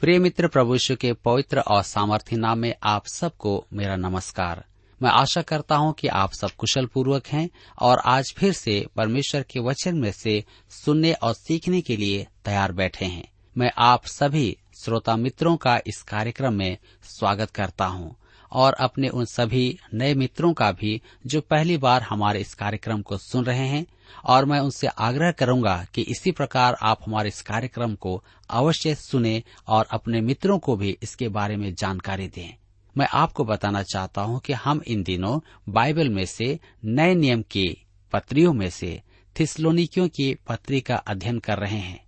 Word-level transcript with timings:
प्रिय 0.00 0.18
मित्र 0.18 0.48
प्रभु 0.48 0.72
यीशु 0.72 0.96
के 0.96 1.12
पवित्र 1.12 1.60
और 1.60 1.82
सामर्थ्य 1.82 2.36
नाम 2.36 2.58
में 2.58 2.74
आप 2.82 3.06
सबको 3.06 3.66
मेरा 3.72 3.96
नमस्कार। 3.96 4.64
मैं 5.02 5.10
आशा 5.10 5.42
करता 5.42 5.76
हूँ 5.76 5.92
कि 5.92 6.08
आप 6.08 6.32
सब 6.32 6.50
कुशल 6.50 6.86
पूर्वक 6.86 7.26
हैं 7.26 7.50
और 7.78 7.98
आज 7.98 8.34
फिर 8.38 8.52
से 8.52 8.86
परमेश्वर 8.96 9.42
के 9.42 9.60
वचन 9.60 9.96
में 9.96 10.12
से 10.12 10.44
सुनने 10.70 11.12
और 11.12 11.34
सीखने 11.34 11.80
के 11.80 11.96
लिए 11.96 12.26
तैयार 12.44 12.72
बैठे 12.72 13.04
हैं। 13.04 13.28
मैं 13.58 13.70
आप 13.78 14.06
सभी 14.06 14.56
श्रोता 14.84 15.16
मित्रों 15.16 15.56
का 15.56 15.80
इस 15.86 16.02
कार्यक्रम 16.02 16.54
में 16.54 16.78
स्वागत 17.02 17.50
करता 17.50 17.86
हूँ। 17.86 18.16
और 18.52 18.72
अपने 18.72 19.08
उन 19.08 19.24
सभी 19.24 19.78
नए 19.94 20.14
मित्रों 20.14 20.52
का 20.52 20.72
भी 20.72 21.02
जो 21.26 21.40
पहली 21.40 21.76
बार 21.76 22.02
हमारे 22.02 22.40
इस 22.40 22.54
कार्यक्रम 22.54 23.02
को 23.02 23.18
सुन 23.18 23.44
रहे 23.44 23.66
हैं 23.68 23.86
और 24.24 24.44
मैं 24.44 24.60
उनसे 24.60 24.86
आग्रह 24.86 25.30
करूँगा 25.30 25.86
कि 25.94 26.02
इसी 26.02 26.30
प्रकार 26.30 26.76
आप 26.82 27.00
हमारे 27.06 27.28
इस 27.28 27.42
कार्यक्रम 27.42 27.94
को 27.94 28.24
अवश्य 28.50 28.94
सुने 28.94 29.42
और 29.68 29.86
अपने 29.90 30.20
मित्रों 30.20 30.58
को 30.58 30.76
भी 30.76 30.98
इसके 31.02 31.28
बारे 31.28 31.56
में 31.56 31.74
जानकारी 31.74 32.28
दें। 32.28 32.54
मैं 32.98 33.08
आपको 33.12 33.44
बताना 33.44 33.82
चाहता 33.82 34.22
हूँ 34.22 34.40
कि 34.40 34.52
हम 34.52 34.82
इन 34.86 35.02
दिनों 35.02 35.40
बाइबल 35.68 36.08
में 36.08 36.26
से 36.26 36.60
नए 36.84 37.14
नियम 37.14 37.42
की 37.42 37.86
पत्रियों 38.12 38.52
में 38.52 38.70
से 38.70 39.02
थिस्लोनिकियों 39.40 40.08
की 40.08 40.34
पत्री 40.34 40.80
का 40.80 40.96
अध्ययन 40.96 41.38
कर 41.38 41.58
रहे 41.58 41.78
हैं। 41.78 42.05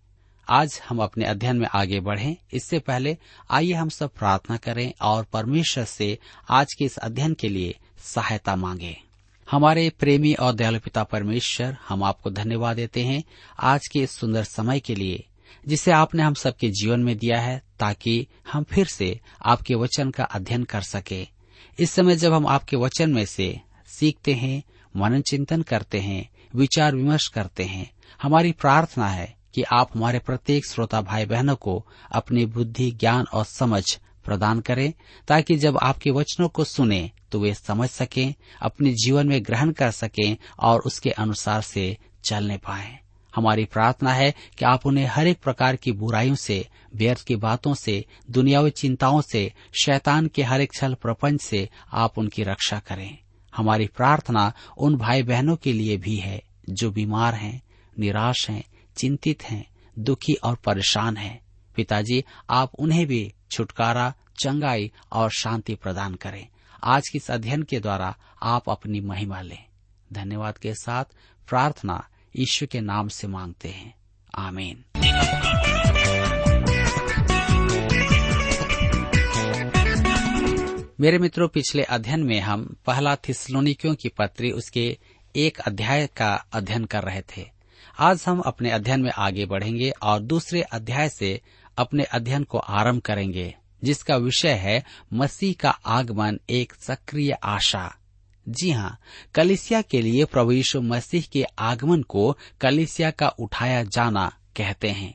आज 0.50 0.80
हम 0.88 0.98
अपने 0.98 1.24
अध्ययन 1.24 1.56
में 1.56 1.68
आगे 1.74 2.00
बढ़ें। 2.00 2.36
इससे 2.52 2.78
पहले 2.78 3.18
आइए 3.50 3.72
हम 3.72 3.88
सब 3.88 4.10
प्रार्थना 4.10 4.56
करें 4.56 4.92
और 5.02 5.24
परमेश्वर 5.24 5.84
से 5.84 6.18
आज 6.50 6.74
के 6.74 6.84
इस 6.84 6.96
अध्ययन 6.96 7.34
के 7.34 7.48
लिए 7.48 7.78
सहायता 7.98 8.56
मांगें। 8.56 8.94
हमारे 9.50 9.90
प्रेमी 9.90 10.34
और 10.34 10.52
दयालु 10.52 10.78
पिता 10.78 11.04
परमेश्वर, 11.04 11.76
हम 11.88 12.02
आपको 12.02 12.30
धन्यवाद 12.30 12.76
देते 12.76 13.04
हैं 13.04 13.24
आज 13.60 13.88
के 13.88 13.98
इस 13.98 14.10
सुंदर 14.10 14.44
समय 14.44 14.80
के 14.80 14.94
लिए, 14.94 15.24
जिसे 15.68 15.90
आपने 15.90 16.22
हम 16.22 16.34
सबके 16.34 16.70
जीवन 16.70 17.00
में 17.00 17.18
दिया 17.18 17.40
है, 17.40 17.62
ताकि 17.78 18.26
हम 18.52 18.62
फिर 18.62 18.86
से 18.86 19.20
आपके 19.42 19.74
वचन 19.74 20.10
का 20.10 20.24
अध्ययन 20.24 20.64
कर 20.64 20.80
सके। 20.80 21.28
इस 21.78 21.90
समय 21.90 22.16
जब 22.16 22.32
हम 22.32 22.46
आपके 22.46 22.76
वचन 22.76 23.10
में 23.10 23.26
से 23.26 23.60
सीखते 23.86 24.34
हैं, 24.34 24.62
मनन 24.96 25.20
चिंतन 25.20 25.62
करते 25.62 26.00
हैं, 26.00 26.30
विचार 26.54 26.94
विमर्श 26.94 27.28
करते 27.28 27.64
हैं, 27.64 27.90
हमारी 28.22 28.52
प्रार्थना 28.52 29.08
है 29.08 29.37
कि 29.58 29.62
आप 29.62 29.88
हमारे 29.94 30.18
प्रत्येक 30.18 30.66
श्रोता 30.66 31.00
भाई 31.00 31.26
बहनों 31.26 31.56
को 31.56 31.86
अपनी 32.12 32.46
बुद्धि, 32.46 32.90
ज्ञान 32.90 33.24
और 33.32 33.44
समझ 33.44 33.98
प्रदान 34.24 34.60
करें, 34.60 34.92
ताकि 35.28 35.56
जब 35.56 35.78
आपके 35.82 36.10
वचनों 36.10 36.48
को 36.48 36.64
सुने 36.64 37.10
तो 37.32 37.40
वे 37.40 37.54
समझ 37.54 37.88
सकें, 37.88 38.34
अपने 38.62 38.92
जीवन 38.92 39.28
में 39.28 39.44
ग्रहण 39.44 39.72
कर 39.72 39.90
सकें 39.90 40.36
और 40.58 40.80
उसके 40.80 41.10
अनुसार 41.10 41.60
से 41.60 41.96
चलने 42.24 42.56
पाएँ। 42.56 42.98
हमारी 43.34 43.64
प्रार्थना 43.64 44.12
है 44.12 44.34
कि 44.58 44.64
आप 44.64 44.86
उन्हें 44.86 45.06
हर 45.06 45.26
एक 45.26 45.40
प्रकार 45.40 45.76
की 45.76 45.92
बुराइयों 45.92 46.34
से, 46.34 46.68
व्यर्थ 46.94 47.24
की 47.24 47.36
बातों 47.36 47.74
से, 47.74 48.04
दुनियावी 48.30 48.70
चिंताओं 48.70 49.20
से, 49.20 49.52
शैतान 49.84 50.26
के 50.26 50.42
हर 50.42 50.60
एक 50.60 50.72
छल 50.72 50.94
प्रपंच 50.94 51.40
से 51.40 51.68
आप 51.92 52.18
उनकी 52.18 52.42
रक्षा 52.42 52.78
करें। 52.78 53.18
हमारी 53.56 53.86
प्रार्थना 53.86 54.52
उन 54.78 54.96
भाई 54.96 55.22
बहनों 55.22 55.56
के 55.56 55.72
लिए 55.72 55.96
भी 55.96 56.16
है 56.16 56.42
जो 56.70 56.90
बीमार 56.90 57.34
हैं, 57.34 57.62
निराश 57.98 58.50
हैं 58.50 58.64
चिंतित 58.98 59.42
हैं, 59.42 59.70
दुखी 59.98 60.34
और 60.34 60.56
परेशान 60.56 61.16
हैं। 61.16 61.40
पिताजी, 61.76 62.24
आप 62.50 62.74
उन्हें 62.74 63.06
भी 63.06 63.34
छुटकारा, 63.50 64.14
चंगाई 64.40 64.92
और 65.12 65.30
शांति 65.30 65.74
प्रदान 65.74 66.14
करें। 66.14 66.48
आज 66.84 67.08
के 67.08 67.18
इस 67.18 67.30
अध्ययन 67.30 67.62
के 67.62 67.80
द्वारा 67.80 68.16
आप 68.42 68.70
अपनी 68.70 69.00
महिमा 69.00 69.40
लें। 69.40 69.64
धन्यवाद 70.12 70.58
के 70.58 70.74
साथ 70.74 71.04
प्रार्थना 71.48 72.08
ईश्वर 72.36 72.66
के 72.66 72.80
नाम 72.80 73.08
से 73.08 73.26
मांगते 73.26 73.68
हैं। 73.68 73.94
आमीन। 74.34 74.84
मेरे 81.00 81.18
मित्रों, 81.18 81.48
पिछले 81.48 81.82
अध्ययन 81.82 82.22
में 82.22 82.40
हम 82.40 82.76
पहला 82.86 83.16
थिस्लोनिकियों 83.16 83.94
की 83.94 84.08
पत्री 84.08 84.50
उसके 84.50 84.98
एक 85.36 85.58
अध्याय 85.58 86.06
का 86.06 86.46
अध्ययन 86.52 86.84
कर 86.84 87.02
रहे 87.02 87.22
थे। 87.22 87.57
आज 88.00 88.24
हम 88.26 88.40
अपने 88.40 88.70
अध्ययन 88.70 89.00
में 89.00 89.10
आगे 89.10 89.46
बढ़ेंगे 89.46 89.90
और 90.02 90.20
दूसरे 90.20 90.60
अध्याय 90.62 91.08
से 91.08 91.40
अपने 91.78 92.04
अध्ययन 92.04 92.44
को 92.44 92.58
आरंभ 92.58 93.00
करेंगे, 93.00 93.54
जिसका 93.84 94.16
विषय 94.16 94.52
है 94.52 94.84
मसीह 95.12 95.54
का 95.60 95.70
आगमन 95.70 96.38
एक 96.50 96.72
सक्रिय 96.74 97.32
आशा। 97.32 97.94
जी 98.48 98.70
हाँ 98.70 98.98
कलिसिया 99.34 99.82
के 99.82 100.02
लिए 100.02 100.24
प्रभु 100.24 100.52
यीशु 100.52 100.80
मसीह 100.80 101.24
के 101.32 101.44
आगमन 101.58 102.02
को 102.02 102.36
कलिसिया 102.60 103.10
का 103.10 103.28
उठाया 103.28 103.82
जाना 103.82 104.32
कहते 104.56 104.88
हैं। 104.88 105.14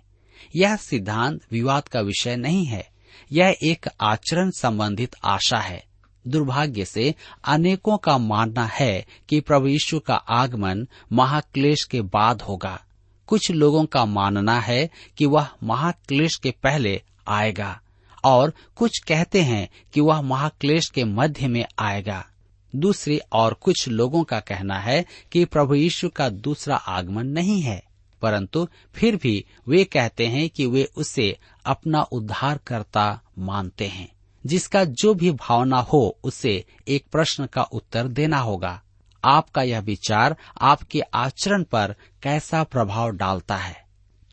यह 0.56 0.76
सिद्धांत 0.76 1.42
विवाद 1.52 1.88
का 1.88 2.02
विषय 2.02 2.36
नहीं 2.36 2.66
है, 2.66 2.88
यह 3.32 3.56
एक 3.64 3.88
आचरण 4.02 4.50
संबंधित 4.50 5.16
आशा 5.24 5.60
है। 5.60 5.84
दुर्भाग्य 6.28 6.86
से 6.86 7.14
अनेकों 7.46 7.98
का 7.98 8.18
मानना 8.18 8.66
है 8.66 9.06
कि 9.30 9.40
प्रभु 9.40 9.68
यीशु 9.68 10.00
का 10.00 10.16
आगमन 10.16 10.88
महाक्लेश 11.12 11.84
के 11.84 12.02
बाद 12.02 12.42
होगा। 12.42 12.80
कुछ 13.28 13.52
लोगों 13.52 13.86
का 13.86 14.06
मानना 14.06 14.60
है 14.60 14.90
कि 15.18 15.26
वह 15.26 15.48
महाक्लेश 15.64 16.36
के 16.36 16.52
पहले 16.64 17.02
आएगा, 17.28 17.80
और 18.24 18.54
कुछ 18.76 18.98
कहते 19.00 19.42
हैं 19.42 19.68
कि 19.94 20.02
वह 20.02 20.22
महाक्लेश 20.22 20.90
के 20.90 21.04
मध्य 21.04 21.48
में 21.48 21.66
आएगा। 21.80 22.26
दूसरी 22.74 23.20
और 23.34 23.54
कुछ 23.54 23.88
लोगों 23.88 24.24
का 24.24 24.40
कहना 24.40 24.80
है 24.80 25.06
कि 25.32 25.46
प्रभु 25.46 25.76
यीशु 25.76 26.10
का 26.10 26.30
दूसरा 26.30 26.76
आगमन 26.76 27.28
नहीं 27.28 27.62
है, 27.62 27.84
परंतु 28.22 28.68
फिर 28.94 29.16
भी 29.16 29.46
वे 29.68 29.84
कहते 29.84 30.28
हैं 30.28 30.50
कि 30.50 30.66
वे 30.66 30.84
उसे 30.98 31.38
अपना 31.66 32.02
उद्धारकर्ता 32.02 33.22
मानते 33.40 33.88
हैं। 33.88 34.13
जिसका 34.46 34.84
जो 34.84 35.14
भी 35.14 35.32
भावना 35.32 35.78
हो, 35.78 36.18
उसे 36.24 36.66
एक 36.88 37.06
प्रश्न 37.12 37.46
का 37.46 37.64
उत्तर 37.64 38.08
देना 38.08 38.38
होगा। 38.38 38.82
आपका 39.24 39.62
यह 39.62 39.80
विचार 39.80 40.36
आपके 40.62 41.02
आचरण 41.02 41.64
पर 41.64 41.96
कैसा 42.24 42.64
प्रभाव 42.64 43.12
डालता 43.12 43.58
है? 43.58 43.86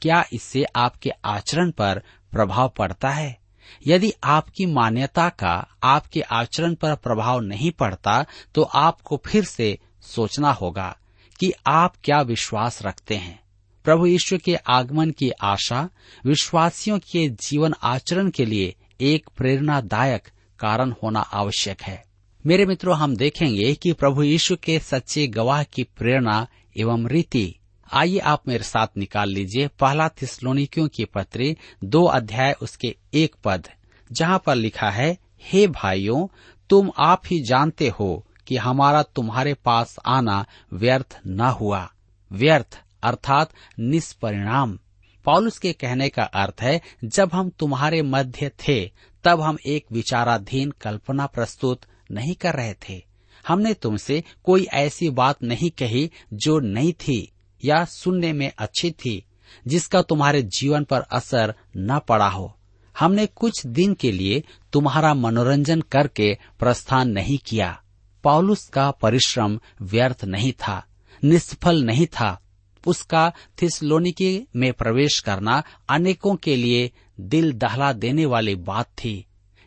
क्या 0.02 0.24
इससे 0.32 0.64
आपके 0.76 1.10
आचरण 1.24 1.70
पर 1.70 2.02
प्रभाव 2.32 2.68
पड़ता 2.68 3.10
है? 3.10 3.38
यदि 3.86 4.12
आपकी 4.24 4.66
मान्यता 4.66 5.28
का 5.28 5.68
आपके 5.82 6.20
आचरण 6.20 6.74
पर 6.74 6.94
प्रभाव 6.94 7.40
नहीं 7.40 7.70
पड़ता 7.70 8.24
तो 8.54 8.62
आपको 8.62 9.22
फिर 9.26 9.44
से 9.44 9.78
सोचना 10.02 10.52
होगा 10.52 10.96
कि 11.40 11.52
आप 11.66 11.94
क्या 12.04 12.20
विश्वास 12.20 12.82
रखते 12.82 13.16
हैं। 13.16 13.40
प्रभु 13.84 14.06
यीशु 14.06 14.38
के 14.38 14.54
आगमन 14.54 15.10
की 15.10 15.30
आशा 15.30 15.88
विश्वासियों 16.26 16.98
के 16.98 17.28
जीवन 17.28 17.74
आचरण 17.82 18.30
के 18.30 18.44
लिए 18.44 18.74
एक 19.00 19.28
प्रेरणादायक 19.36 20.28
कारण 20.58 20.94
होना 21.02 21.20
आवश्यक 21.20 21.82
है। 21.82 22.04
मेरे 22.46 22.66
मित्रों, 22.66 22.96
हम 22.96 23.16
देखेंगे 23.16 23.74
कि 23.74 23.92
प्रभु 23.92 24.22
यीशु 24.22 24.56
के 24.56 24.78
सच्चे 24.78 25.26
गवाह 25.26 25.62
की 25.62 25.82
प्रेरणा 25.82 26.46
एवं 26.76 27.06
रीति। 27.06 27.54
आइए 27.92 28.18
आप 28.18 28.48
मेरे 28.48 28.64
साथ 28.64 28.86
निकाल 28.96 29.28
लीजिए 29.28 29.68
पहला 29.68 30.08
थिस्लोनिकियों 30.08 30.88
की 30.88 31.04
पत्री, 31.04 31.56
दो 31.84 32.04
अध्याय 32.04 32.52
उसके 32.62 32.96
एक 33.14 33.36
पद, 33.44 33.68
जहाँ 34.12 34.42
पर 34.46 34.54
लिखा 34.54 34.90
है, 34.90 35.18
हे 35.42 35.66
भाइयों, 35.66 36.26
तुम 36.70 36.90
आप 36.98 37.22
ही 37.26 37.40
जानते 37.40 37.88
हो 37.88 38.26
कि 38.46 38.56
हमारा 38.56 39.02
तुम्हारे 39.02 39.54
पास 39.54 39.96
आना 40.06 40.46
व्यर्थ 40.72 41.20
न 41.26 41.40
हुआ। 41.40 41.92
व्यर्थ 42.32 42.80
अर्थात 43.02 43.50
निष्परिणाम। 43.78 44.78
पॉलुस 45.24 45.58
के 45.58 45.72
कहने 45.72 46.08
का 46.08 46.22
अर्थ 46.22 46.62
है, 46.62 46.80
जब 47.04 47.30
हम 47.32 47.50
तुम्हारे 47.50 48.02
मध्य 48.02 48.48
थे, 48.48 48.90
तब 49.24 49.40
हम 49.40 49.58
एक 49.66 49.86
विचाराधीन 49.92 50.70
कल्पना 50.70 51.26
प्रस्तुत 51.26 51.80
नहीं 52.10 52.34
कर 52.34 52.54
रहे 52.54 52.74
थे। 52.74 53.04
हमने 53.48 53.74
तुमसे 53.74 54.24
कोई 54.44 54.64
ऐसी 54.64 55.10
बात 55.10 55.42
नहीं 55.42 55.70
कही 55.70 56.10
जो 56.32 56.58
नहीं 56.58 56.92
थी 56.92 57.32
या 57.64 57.84
सुनने 57.84 58.32
में 58.32 58.52
अच्छी 58.58 58.90
थी, 58.90 59.24
जिसका 59.66 60.02
तुम्हारे 60.02 60.42
जीवन 60.42 60.84
पर 60.84 61.00
असर 61.00 61.54
न 61.76 61.98
पड़ा 61.98 62.28
हो। 62.28 62.56
हमने 62.98 63.26
कुछ 63.26 63.66
दिन 63.66 63.94
के 63.94 64.12
लिए 64.12 64.42
तुम्हारा 64.72 65.14
मनोरंजन 65.14 65.80
करके 65.80 66.38
प्रस्थान 66.58 67.10
नहीं 67.10 67.38
किया। 67.38 67.82
पॉलुस 68.24 68.68
का 68.68 68.90
परिश्रम 68.90 69.60
व्यर्थ 69.82 70.24
नहीं 70.24 70.52
था, 70.52 70.84
निष्फल 71.24 71.82
नहीं 71.84 72.06
था। 72.06 72.40
उसका 72.86 73.32
थिसलोनिकी 73.62 74.46
में 74.56 74.72
प्रवेश 74.72 75.18
करना 75.20 75.62
अनेकों 75.88 76.34
के 76.36 76.56
लिए 76.56 76.90
दिल 77.20 77.52
दहला 77.52 77.92
देने 77.92 78.26
वाली 78.26 78.54
बात 78.54 78.86
थी, 78.86 79.24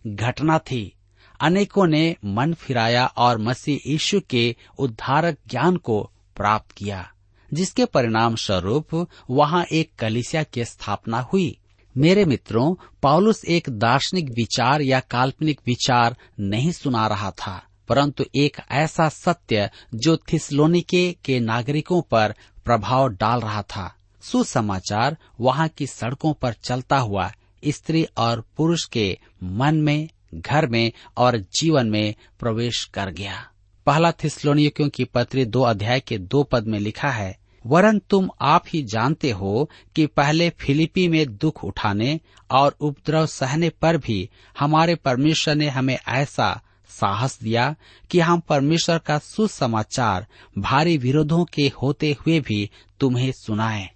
घटना 0.07 0.57
थी। 0.60 0.92
अनेकों 1.39 1.88
ने 1.88 2.15
मन 2.25 2.54
फिराया 2.54 3.06
और 3.06 3.38
मसीह 3.38 3.89
यीशु 3.92 4.21
के 4.30 4.56
उद्धारक 4.80 5.38
ज्ञान 5.48 5.77
को 5.77 6.01
प्राप्त 6.36 6.71
किया, 6.71 7.10
जिसके 7.54 7.86
परिणाम 7.86 8.36
स्वरूप 8.36 9.07
वहाँ 9.30 9.63
एक 9.71 9.92
कलिसिया 10.00 10.44
की 10.44 10.66
स्थापना 10.66 11.19
हुई। 11.24 11.57
मेरे 11.95 12.25
मित्रों 12.25 12.74
पॉलुस 13.01 13.44
एक 13.45 13.69
दार्शनिक 13.69 14.30
विचार 14.30 14.81
या 14.81 15.00
काल्पनिक 15.00 15.59
विचार 15.68 16.16
नहीं 16.39 16.71
सुना 16.71 17.07
रहा 17.07 17.31
था, 17.31 17.62
परंतु 17.88 18.25
एक 18.36 18.57
ऐसा 18.71 19.07
सत्य 19.09 19.69
जो 19.95 20.18
थिसलोनिके 20.33 21.12
के 21.25 21.39
नागरिकों 21.39 22.01
पर 22.01 22.33
प्रभाव 22.65 23.10
डाल 23.10 23.39
रहा 23.39 23.62
था। 23.62 23.95
सुसमाचार 24.21 25.18
वहाँ 25.39 25.68
की 25.68 25.88
सड़कों 25.88 26.33
पर 26.33 26.54
चलता 26.54 26.98
हुआ 26.98 27.31
स्त्री 27.68 28.04
और 28.18 28.44
पुरुष 28.57 28.86
के 28.86 29.18
मन 29.44 29.75
में, 29.75 30.10
घर 30.33 30.68
में 30.68 30.92
और 31.18 31.38
जीवन 31.38 31.89
में 31.89 32.15
प्रवेश 32.39 32.83
कर 32.86 33.10
गया। 33.10 33.48
पहला 33.86 34.12
थिसलोनियों 34.12 34.89
की 34.89 35.04
पत्री 35.04 35.45
दो 35.45 35.62
अध्याय 35.62 36.00
के 36.00 36.18
दो 36.18 36.44
पद 36.44 36.68
में 36.68 36.80
लिखा 36.80 37.10
है, 37.10 37.38
वरन 37.65 38.00
तुम 38.00 38.30
आप 38.42 38.63
ही 38.68 38.83
जानते 38.83 39.31
हो 39.31 39.69
कि 39.95 40.06
पहले 40.06 40.50
फिलिपी 40.50 41.07
में 41.07 41.38
दुख 41.38 41.63
उठाने 41.63 42.19
और 42.51 42.75
उपद्रव 42.80 43.25
सहने 43.25 43.69
पर 43.69 43.98
भी 43.98 44.30
हमारे 44.59 44.95
परमेश्वर 44.95 45.56
ने 45.56 45.69
हमें 45.69 45.98
ऐसा 46.07 46.62
साहस 47.00 47.40
दिया 47.44 47.75
कि 48.12 48.19
हम 48.19 48.40
परमेश्वर 48.40 48.98
का 48.98 49.18
सुसमाचार 49.18 50.28
भारी 50.57 50.98
विरोधों 50.98 51.45
के 51.45 51.72
होते 51.81 52.18
हुए 52.19 52.40
भी 52.40 52.69
तुम्हें 53.00 53.31
सुनाएँ। 53.31 53.90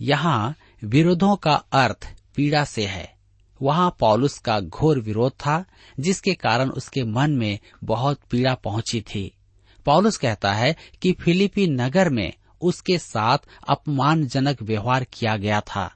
यहाँ 0.00 0.54
विरोधों 0.84 1.36
का 1.36 1.54
अर्थ 1.72 2.14
पीड़ा 2.36 2.64
से 2.64 2.86
है। 2.86 3.14
वहाँ 3.62 3.96
पॉलुस 4.00 4.38
का 4.38 4.60
घोर 4.60 5.00
विरोध 5.00 5.32
था, 5.32 5.64
जिसके 6.00 6.34
कारण 6.34 6.70
उसके 6.70 7.04
मन 7.04 7.30
में 7.30 7.58
बहुत 7.84 8.20
पीड़ा 8.30 8.54
पहुँची 8.54 9.00
थी। 9.00 9.34
पॉलुस 9.86 10.16
कहता 10.16 10.52
है 10.52 10.76
कि 11.02 11.12
फिलिपी 11.12 11.66
नगर 11.66 12.08
में 12.08 12.32
उसके 12.60 12.98
साथ 12.98 13.38
अपमानजनक 13.68 14.62
व्यवहार 14.62 15.04
किया 15.04 15.36
गया 15.36 15.60
था। 15.60 15.94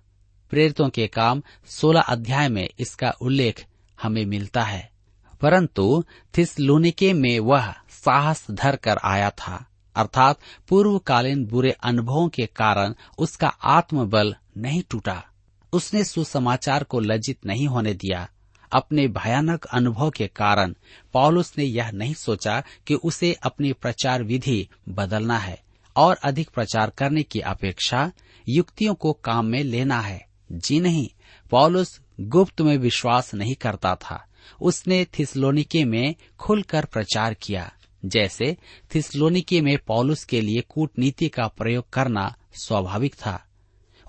प्रेरितों 0.50 0.88
के 0.88 1.06
काम 1.06 1.42
16 1.66 2.00
अध्याय 2.00 2.48
में 2.48 2.68
इसका 2.78 3.10
उल्लेख 3.22 3.66
हमें 4.02 4.26
मिलता 4.26 4.62
है। 4.62 4.95
परंतु 5.40 6.04
थिसलोनिके 6.38 7.12
में 7.12 7.38
वह 7.40 7.74
साहस 8.04 8.46
धर 8.50 8.76
कर 8.76 8.96
आया 9.04 9.30
था, 9.30 9.66
अर्थात 9.96 10.38
पूर्वकालीन 10.68 11.46
बुरे 11.46 11.70
अनुभवों 11.70 12.28
के 12.28 12.46
कारण 12.46 12.94
उसका 13.18 13.48
आत्मबल 13.48 14.34
नहीं 14.56 14.82
टूटा। 14.90 15.24
उसने 15.72 16.04
सुसमाचार 16.04 16.84
को 16.84 17.00
लज्जित 17.00 17.46
नहीं 17.46 17.66
होने 17.66 17.94
दिया। 17.94 18.28
अपने 18.72 19.08
भयानक 19.08 19.64
अनुभव 19.64 20.10
के 20.10 20.26
कारण 20.26 20.74
पॉलुस 21.12 21.52
ने 21.58 21.64
यह 21.64 21.90
नहीं 21.90 22.14
सोचा 22.14 22.62
कि 22.86 22.94
उसे 22.94 23.32
अपनी 23.42 23.72
प्रचार 23.72 24.22
विधि 24.22 24.68
बदलना 24.88 25.38
है 25.38 25.62
और 25.96 26.16
अधिक 26.24 26.50
प्रचार 26.50 26.90
करने 26.90 27.22
की 27.22 27.40
अपेक्षा 27.40 28.12
युक्तियों 28.48 28.94
को 28.94 29.12
काम 29.12 29.46
में 29.46 29.64
लेना 29.64 30.00
है। 30.00 30.26
जी 30.52 30.80
नहीं, 30.80 31.08
पॉलुस 31.50 32.00
गुप्त 32.20 32.60
में 32.60 32.78
विश्वास 32.78 33.34
नहीं 33.34 33.54
करता 33.54 33.94
था। 33.94 34.26
उसने 34.60 35.04
थिसलोनिके 35.04 35.84
में 35.84 36.14
खुलकर 36.38 36.84
प्रचार 36.84 37.34
किया। 37.34 37.72
जैसे 38.04 38.56
थिसलोनिके 38.94 39.60
में 39.60 39.78
पॉलुस 39.78 40.24
के 40.24 40.40
लिए 40.40 40.60
कूटनीति 40.60 41.28
का 41.28 41.48
प्रयोग 41.48 41.90
करना 41.90 42.36
स्वाभाविक 42.54 43.14
था। 43.14 43.42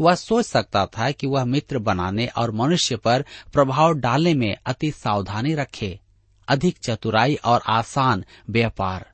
वह 0.01 0.15
सोच 0.15 0.45
सकता 0.45 0.85
था 0.85 1.11
कि 1.11 1.27
वह 1.27 1.45
मित्र 1.45 1.79
बनाने 1.79 2.27
और 2.27 2.51
मनुष्य 2.51 2.95
पर 2.95 3.25
प्रभाव 3.53 3.93
डालने 3.93 4.33
में 4.33 4.55
अति 4.65 4.91
सावधानी 4.91 5.53
रखे। 5.53 5.99
अधिक 6.47 6.77
चतुराई 6.77 7.35
और 7.35 7.61
आसान 7.67 8.25
व्यापार। 8.49 9.11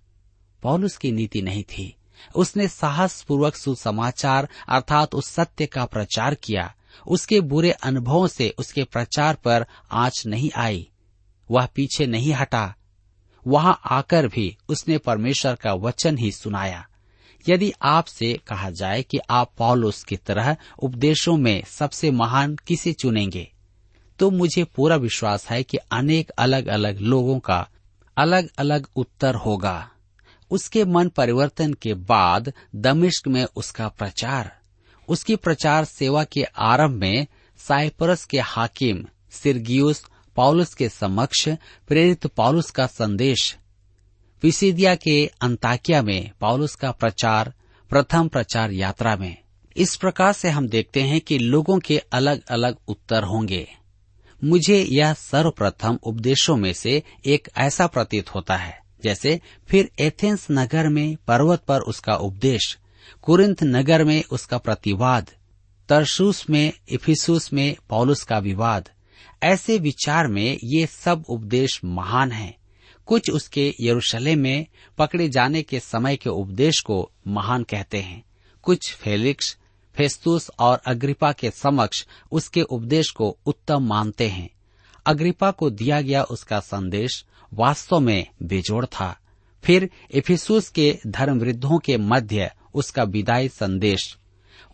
पॉलुस 0.61 0.97
की 0.97 1.11
नीति 1.11 1.41
नहीं 1.41 1.63
थी। 1.63 1.95
उसने 2.35 2.67
साहस 2.67 3.21
पूर्वक 3.21 3.55
सुसमाचार 3.55 4.49
अर्थात 4.69 5.15
उस 5.15 5.27
सत्य 5.27 5.65
का 5.65 5.85
प्रचार 5.85 6.35
किया। 6.35 6.75
उसके 7.07 7.41
बुरे 7.41 7.71
अनुभवों 7.71 8.27
से 8.27 8.53
उसके 8.57 8.83
प्रचार 8.83 9.35
पर 9.35 9.65
आँच 9.91 10.23
नहीं 10.27 10.51
आई। 10.55 10.89
वह 11.50 11.66
पीछे 11.66 12.06
नहीं 12.06 12.34
हटा। 12.34 12.74
वहाँ 13.45 13.80
आकर 13.86 14.28
भी 14.28 14.56
उसने 14.69 14.98
परमेश्वर 14.98 15.56
का 15.56 15.74
वचन 15.74 16.18
ही 16.18 16.31
सुनाया। 16.31 16.86
यदि 17.50 17.72
आपसे 17.81 18.34
कहा 18.48 18.69
जाए 18.69 19.01
कि 19.04 19.18
आप 19.30 19.51
पॉलोस 19.57 20.04
की 20.04 20.18
तरह 20.18 20.56
उपदेशों 20.80 21.38
में 21.38 21.63
सबसे 21.68 22.12
महान 22.12 22.56
किसे 22.68 22.94
चुनेंगे 22.94 23.50
तो 24.19 24.30
मुझे 24.31 24.63
पूरा 24.63 24.95
विश्वास 24.95 25.50
है 25.50 25.63
कि 25.63 25.78
अनेक 25.92 26.30
अलग 26.30 26.68
अलग 26.68 27.00
लोगों 27.00 27.40
का 27.40 27.68
अलग 28.18 28.50
अलग 28.57 28.88
उत्तर 28.95 29.36
होगा। 29.36 29.90
उसके 30.51 30.84
मन 30.86 31.07
परिवर्तन 31.10 31.74
के 31.74 31.94
बाद 31.94 32.51
दमिश्क 32.75 33.28
में 33.28 33.45
उसका 33.56 33.88
प्रचार, 33.90 34.51
उसकी 35.07 35.36
प्रचार 35.36 35.86
सेवा 35.86 36.24
के 36.24 36.44
आरंभ 36.44 36.92
में 36.92 37.28
साइप्रस 37.60 38.25
के 38.25 38.40
हाकिम 38.40 39.06
सिरगियुस 39.31 40.06
पॉलुस 40.35 40.74
के 40.74 40.89
समक्ष, 40.89 41.50
प्रेरित 41.88 42.27
पॉलुस 42.27 42.71
का 42.71 42.85
संदेश। 42.88 43.57
पिसिदिया 44.41 44.95
के 44.95 45.31
अंताकिया 45.41 46.01
में 46.01 46.31
पॉलुस 46.39 46.75
का 46.75 46.91
प्रचार, 46.91 47.53
प्रथम 47.89 48.27
प्रचार 48.27 48.71
यात्रा 48.71 49.15
में। 49.15 49.38
इस 49.77 49.95
प्रकार 49.95 50.33
से 50.33 50.50
हम 50.50 50.68
देखते 50.68 51.02
हैं 51.02 51.21
कि 51.21 51.37
लोगों 51.37 51.80
के 51.80 51.97
अलग 51.97 52.42
अलग 52.49 52.78
उत्तर 52.87 53.23
होंगे। 53.23 53.68
मुझे 54.44 54.83
यह 54.83 55.13
सर्वप्रथम 55.13 55.99
उपदेशों 56.04 56.56
में 56.57 56.73
से 56.73 57.04
एक 57.25 57.49
ऐसा 57.57 57.87
प्रतीत 57.87 58.35
होता 58.35 58.56
है, 58.56 58.80
जैसे 59.04 59.40
फिर 59.68 59.90
एथेंस 59.99 60.47
नगर 60.52 60.87
में 60.87 61.18
पर्वत 61.28 61.63
पर 61.68 61.80
उसका 61.80 62.16
उपदेश 62.16 62.78
कुरिंथ 63.21 63.56
नगर 63.63 64.04
में 64.04 64.23
उसका 64.31 64.57
प्रतिवाद 64.57 65.31
तरसूस 65.90 66.49
में, 66.49 66.73
इफिसुस 66.90 67.54
में 67.54 67.75
पौलुस 67.90 68.23
का 68.23 68.37
विवाद 68.37 68.90
ऐसे 69.44 69.78
विचार 69.78 70.28
में 70.28 70.57
ये 70.64 70.85
सब 70.85 71.23
उपदेश 71.30 71.81
महान 71.85 72.31
हैं। 72.31 72.57
कुछ 73.06 73.30
उसके 73.31 73.76
यरूशलेम 73.81 74.40
में 74.40 74.66
पकड़े 74.97 75.30
जाने 75.30 75.62
के 75.62 75.80
समय 75.80 76.16
के 76.16 76.30
उपदेश 76.30 76.81
को 76.81 77.12
महान 77.28 77.64
कहते 77.64 77.97
हैं। 77.97 78.23
कुछ 78.62 78.94
फेलिक्स, 78.94 79.57
फेस्तुस 79.95 80.52
और 80.59 80.81
अग्रिपा 80.85 81.31
के 81.31 81.52
समक्ष 81.52 82.06
उसके 82.31 82.62
उपदेश 82.62 83.12
को 83.12 83.38
उत्तम 83.45 83.88
मानते 83.88 84.28
हैं। 84.28 84.50
अग्रिपा 85.06 85.52
को 85.52 85.69
दिया 85.69 86.02
गया 86.02 86.23
उसका 86.23 86.59
संदेश 86.59 87.26
वास्तव 87.54 88.00
में 88.00 88.28
बेजोड़ 88.44 88.85
था। 88.85 89.19
फिर 89.64 89.90
इफिसूस 90.12 90.69
के 90.69 91.00
धर्म 91.07 91.40
वृद्धों 91.40 91.80
के 91.80 91.97
मध्य 91.97 92.52
उसका 92.73 93.04
विदाई 93.04 93.47
संदेश 93.47 94.18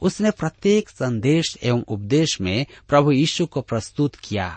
उसने 0.01 0.31
प्रत्येक 0.31 0.89
संदेश 0.89 1.57
एवं 1.63 1.81
उपदेश 1.87 2.39
में 2.41 2.65
प्रभु 2.89 3.11
यीशु 3.11 3.45
को 3.45 3.61
प्रस्तुत 3.61 4.15
किया, 4.17 4.47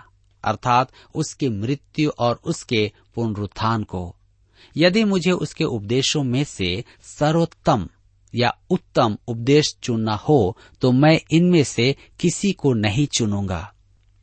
अर्थात 0.44 0.92
उसकी 1.14 1.49
मृत्यु 1.50 2.11
और 2.18 2.40
उसके 2.44 2.90
पुनरुत्थान 3.14 3.82
को। 3.84 4.14
यदि 4.76 5.04
मुझे 5.04 5.30
उसके 5.32 5.64
उपदेशों 5.66 6.22
में 6.25 6.42
से 6.44 6.84
सर्वोत्तम 7.08 7.88
या 8.34 8.52
उत्तम 8.70 9.16
उपदेश 9.28 9.75
चुनना 9.82 10.14
हो 10.18 10.56
तो 10.82 10.92
मैं 10.92 11.18
इनमें 11.32 11.62
से 11.64 11.94
किसी 12.20 12.52
को 12.52 12.72
नहीं 12.75 13.06
चुनूँगा। 13.16 13.72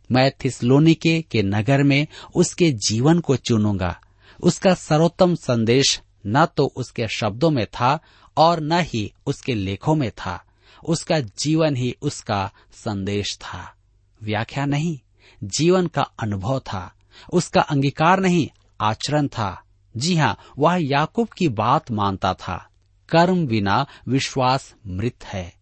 मैं 0.10 0.30
थिसलोनिके 0.46 1.22
के 1.22 1.42
नगर 1.44 1.84
में 1.84 2.08
उसके 2.36 2.72
जीवन 2.88 3.20
को 3.20 3.36
चुनूँगा। 3.38 4.00
उसका 4.40 4.74
सर्वोत्तम 4.74 5.36
संदेश 5.36 6.00
न 6.28 6.46
तो 6.58 6.66
उसके 6.76 7.08
शब्दों 7.10 7.50
में 7.50 7.66
था 7.68 7.98
और 8.38 8.60
न 8.62 8.80
ही 8.84 9.12
उसके 9.28 9.54
लेखों 9.56 9.96
में 9.96 10.10
था। 10.12 10.44
उसका 10.86 11.20
जीवन 11.20 11.76
ही 11.76 11.96
उसका 12.02 12.52
संदेश 12.74 13.38
था। 13.38 13.76
व्याख्या 14.24 14.66
नहीं, 14.66 15.00
जीवन 15.44 15.88
का 15.88 16.02
अनुभव 16.02 16.60
था। 16.60 16.94
उसका 17.34 17.62
अंगीकार 17.62 18.20
नहीं, 18.20 18.50
आचरण 18.82 19.28
था। 19.28 19.64
जी 19.98 20.16
हाँ 20.16 20.38
वह 20.58 20.76
याकूब 20.76 21.28
की 21.28 21.48
बात 21.48 21.92
मानता 21.92 22.34
था। 22.34 22.70
कर्म 23.10 23.48
बिना 23.48 23.86
विश्वास 24.08 24.76
मृत 24.88 25.26
है। 25.26 25.54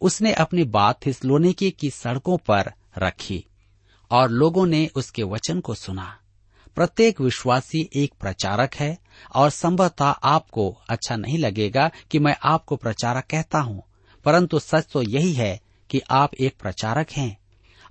उसने 0.00 0.32
अपनी 0.32 0.64
बात 0.64 1.06
थिसलोनिके 1.06 1.70
की 1.70 1.90
सड़कों 1.90 2.38
पर 2.38 2.72
रखी 2.98 3.46
और 4.10 4.30
लोगों 4.30 4.66
ने 4.66 4.90
उसके 4.94 5.22
वचन 5.22 5.60
को 5.60 5.74
सुना। 5.74 6.16
प्रत्येक 6.74 7.20
विश्वासी 7.20 7.90
एक 7.94 8.14
प्रचारक 8.20 8.74
है 8.74 8.98
और 9.34 9.50
संभवतः 9.50 10.04
आपको 10.04 10.78
अच्छा 10.88 11.16
नहीं 11.16 11.38
लगेगा 11.38 11.90
कि 12.10 12.18
मैं 12.18 12.36
आपको 12.42 12.76
प्रचारक 12.76 13.24
कहता 13.30 13.60
हूँ। 13.60 13.82
परंतु 14.24 14.58
सच 14.58 14.86
तो 14.92 15.02
यही 15.02 15.32
है 15.32 15.60
कि 15.90 16.00
आप 16.10 16.34
एक 16.34 16.54
प्रचारक 16.60 17.10
हैं। 17.10 17.38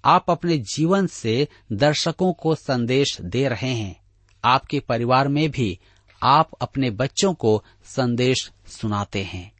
आप 0.05 0.25
अपने 0.29 0.57
जीवन 0.57 1.07
से 1.07 1.47
दर्शकों 1.71 2.33
को 2.33 2.55
संदेश 2.55 3.21
दे 3.21 3.47
रहे 3.47 3.73
हैं। 3.73 4.01
आपके 4.45 4.79
परिवार 4.79 5.27
में 5.27 5.51
भी 5.51 5.79
आप 6.23 6.51
अपने 6.61 6.91
बच्चों 6.91 7.33
को 7.33 7.63
संदेश 7.85 8.51
सुनाते 8.67 9.23
हैं। 9.23 9.51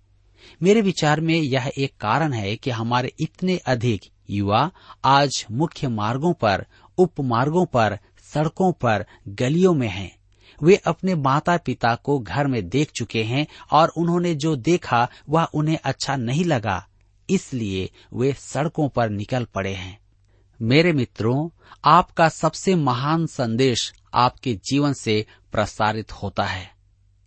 मेरे 0.63 0.81
विचार 0.81 1.21
में 1.21 1.35
यह 1.35 1.71
एक 1.77 1.97
कारण 1.97 2.33
है 2.33 2.55
कि 2.55 2.69
हमारे 2.69 3.13
इतने 3.19 3.57
अधिक 3.57 4.01
युवा 4.29 4.71
आज 5.05 5.45
मुख्य 5.51 5.87
मार्गों 5.87 6.33
पर, 6.33 6.65
उपमार्गों 6.97 7.65
पर, 7.65 7.99
सड़कों 8.33 8.71
पर, 8.71 9.05
गलियों 9.27 9.73
में 9.73 9.89
हैं। 9.89 10.18
वे 10.63 10.75
अपने 10.75 11.15
माता 11.15 11.57
पिता 11.57 11.95
को 11.95 12.19
घर 12.19 12.47
में 12.47 12.69
देख 12.69 12.91
चुके 12.91 13.23
हैं 13.23 13.47
और 13.71 13.89
उन्होंने 13.89 14.35
जो 14.35 14.55
देखा, 14.55 15.09
वह 15.29 15.43
उन्हें 15.43 15.79
अच्छा 15.83 16.15
नहीं 16.15 16.45
लगा। 16.45 16.87
इसलिए 17.29 17.89
वे 18.13 18.33
सड़कों 18.33 18.89
पर 18.89 19.09
निकल 19.09 19.45
पड़े 19.45 19.73
हैं। 19.73 19.99
मेरे 20.61 20.93
मित्रों, 20.93 21.49
आपका 21.85 22.29
सबसे 22.29 22.75
महान 22.75 23.25
संदेश 23.25 23.93
आपके 24.13 24.53
जीवन 24.53 24.93
से 24.93 25.25
प्रसारित 25.51 26.11
होता 26.11 26.43
है। 26.43 26.71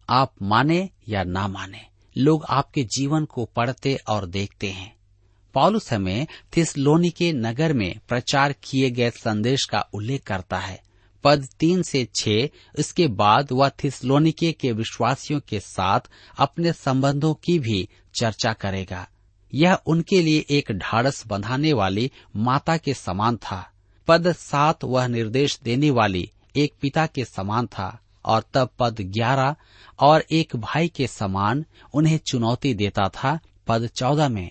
आप 0.09 0.35
माने 0.43 0.91
या 1.09 1.25
ना 1.25 1.49
माने, 1.49 1.81
लोग 2.17 2.45
आपके 2.49 2.85
जीवन 2.85 3.25
को 3.25 3.45
पढ़ते 3.45 3.99
और 4.09 4.27
देखते 4.27 4.71
हैं। 4.71 4.97
पॉलुस 5.55 5.93
हमें 5.93 6.27
थिसलोनी 6.57 7.11
के 7.11 7.33
नगर 7.33 7.73
में 7.73 8.01
प्रचार 8.09 8.53
किए 8.53 8.91
गए 8.91 9.11
संदेश 9.11 9.65
का 9.65 9.81
उल्लेख 9.95 10.23
करता 10.23 10.59
है। 10.59 10.83
पद 11.25 11.49
तीन 11.61 11.83
से 11.83 12.05
छह, 12.15 12.49
इसके 12.79 13.07
बाद 13.07 13.53
वह 13.53 13.69
थिसलोनिके 13.85 14.53
के 14.53 14.73
विश्वासियों 14.73 15.41
के 15.41 15.61
साथ 15.61 16.01
अपने 16.39 16.73
संबंधों 16.73 17.35
की 17.35 17.59
भी 17.59 17.89
चर्चा 18.15 18.53
करेगा। 18.53 19.07
यह 19.53 19.79
उनके 19.87 20.23
लिए 20.23 20.45
एक 20.51 20.73
ढाड़स 20.73 21.27
बंधाने 21.27 21.73
वाली 21.73 22.11
माता 22.37 22.77
के 22.77 22.95
समान 22.95 23.37
था। 23.37 23.67
पद 24.09 24.33
सात 24.33 24.85
वह 24.85 25.07
निर्देश 25.07 25.59
देने 25.65 25.91
वाली 25.91 26.31
एक 26.57 26.73
पिता 26.81 27.07
के 27.07 27.25
समान 27.25 27.67
था 27.67 27.99
और 28.25 28.45
तब 28.55 28.71
पद 28.79 29.01
ग्यारह 29.01 29.57
और 29.99 30.25
एक 30.31 30.57
भाई 30.57 30.89
के 30.89 31.07
समान 31.07 31.65
उन्हें 31.95 32.19
चुनौती 32.19 32.75
देता 32.75 33.09
था 33.09 33.39
पद 33.67 33.87
चौदह 33.87 34.29
में। 34.29 34.51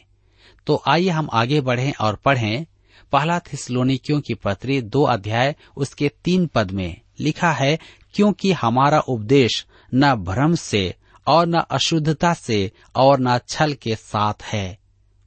तो 0.67 0.81
आइए 0.87 1.09
हम 1.09 1.29
आगे 1.33 1.61
बढ़ें 1.61 1.93
और 2.01 2.15
पढ़ें 2.15 2.65
पहला 3.11 3.39
थिसलोनिकियों 3.39 4.21
की 4.21 4.33
पत्री 4.33 4.81
दो 4.81 5.03
अध्याय, 5.03 5.55
उसके 5.77 6.11
तीन 6.23 6.47
पद 6.47 6.71
में 6.71 7.01
लिखा 7.19 7.51
है, 7.51 7.79
क्योंकि 8.13 8.51
हमारा 8.51 8.99
उपदेश 8.99 9.65
न 9.93 10.15
भ्रम 10.15 10.55
से 10.55 10.95
और 11.27 11.47
न 11.47 11.53
अशुद्धता 11.53 12.33
से 12.33 12.71
और 12.95 13.17
न 13.19 13.39
छल 13.49 13.73
के 13.73 13.95
साथ 13.95 14.33
है। 14.43 14.79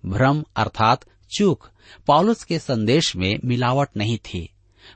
भ्रम 0.06 0.44
अर्थात 0.56 1.04
चूक। 1.38 1.68
पॉलुस 2.06 2.44
के 2.44 2.58
संदेश 2.58 3.16
में 3.16 3.34
मिलावट 3.44 3.88
नहीं 3.96 4.18
थी। 4.18 4.50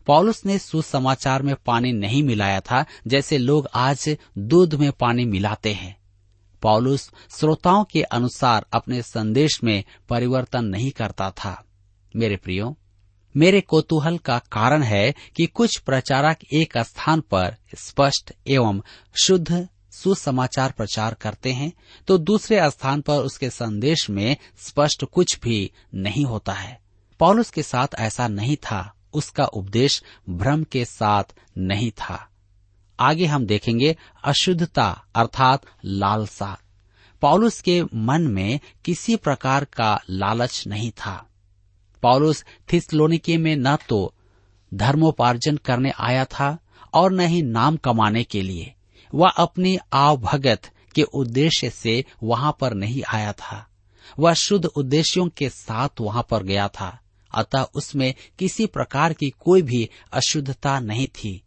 पॉलुस 0.06 0.46
ने 0.46 0.58
सुसमाचार 0.58 1.42
में 1.42 1.54
पानी 1.66 1.92
नहीं 1.92 2.22
मिलाया 2.22 2.60
था, 2.60 2.84
जैसे 3.06 3.38
लोग 3.38 3.68
आज 3.74 4.16
दूध 4.38 4.74
में 4.74 4.92
पानी 4.92 5.24
मिलाते 5.24 5.72
हैं। 5.72 5.96
पॉलुस 6.62 7.10
श्रोताओं 7.38 7.84
के 7.84 8.02
अनुसार 8.02 8.66
अपने 8.72 9.02
संदेश 9.02 9.60
में 9.64 9.84
परिवर्तन 10.08 10.64
नहीं 10.64 10.90
करता 10.90 11.30
था। 11.30 11.64
मेरे 12.16 12.36
प्रियो, 12.36 12.78
मेरे 13.36 13.60
कोतूहल 13.60 14.18
का 14.18 14.38
कारण 14.38 14.82
है 14.82 15.14
कि 15.36 15.46
कुछ 15.46 15.78
प्रचारक 15.78 16.36
एक 16.52 16.78
स्थान 16.78 17.20
पर 17.20 17.56
स्पष्ट 17.74 18.32
एवं 18.46 18.82
शुद्ध 19.22 19.68
सुसमाचार 19.90 20.72
प्रचार 20.72 21.14
करते 21.14 21.52
हैं 21.52 21.72
तो 22.06 22.18
दूसरे 22.18 22.70
स्थान 22.70 23.00
पर 23.00 23.14
उसके 23.14 23.50
संदेश 23.50 24.10
में 24.10 24.36
स्पष्ट 24.58 25.04
कुछ 25.04 25.40
भी 25.40 25.70
नहीं 25.94 26.24
होता 26.24 26.52
है। 26.52 26.80
पॉलुस 27.18 27.50
के 27.50 27.62
साथ 27.62 27.88
ऐसा 27.94 28.28
नहीं 28.28 28.56
था। 28.56 28.94
उसका 29.12 29.44
उपदेश 29.44 30.02
भ्रम 30.28 30.64
के 30.64 30.84
साथ 30.84 31.24
नहीं 31.58 31.90
था। 31.90 32.28
आगे 33.00 33.26
हम 33.26 33.46
देखेंगे 33.46 33.96
अशुद्धता 34.24 35.04
अर्थात 35.14 35.62
लालसा। 35.84 36.58
पॉलुस 37.20 37.60
के 37.60 37.82
मन 37.94 38.22
में 38.22 38.60
किसी 38.84 39.16
प्रकार 39.16 39.64
का 39.64 40.00
लालच 40.10 40.64
नहीं 40.66 40.90
था। 40.90 41.27
पॉलुस 42.02 42.44
थिसलोनिके 42.72 43.36
में 43.36 43.56
न 43.56 43.76
तो 43.76 44.14
धर्मोपार्जन 44.74 45.56
करने 45.56 45.92
आया 45.98 46.24
था 46.24 46.58
और 46.94 47.12
न 47.12 47.20
ही 47.20 47.42
नाम 47.42 47.76
कमाने 47.76 48.24
के 48.24 48.42
लिए। 48.42 48.74
वह 49.14 49.28
अपनी 49.28 49.78
आवभगत 49.92 50.70
के 50.94 51.02
उद्देश्य 51.02 51.70
से 51.70 52.04
वहाँ 52.22 52.56
पर 52.60 52.74
नहीं 52.74 53.02
आया 53.08 53.32
था। 53.32 53.66
वह 54.18 54.32
शुद्ध 54.32 54.66
उद्देश्यों 54.66 55.28
के 55.28 55.48
साथ 55.48 55.88
वहाँ 56.00 56.26
पर 56.30 56.42
गया 56.42 56.68
था, 56.68 56.98
अतः 57.34 57.62
उसमें 57.74 58.14
किसी 58.38 58.66
प्रकार 58.66 59.12
की 59.12 59.30
कोई 59.30 59.62
भी 59.62 59.88
अशुद्धता 60.12 60.80
नहीं 60.80 61.06
थी। 61.06 61.42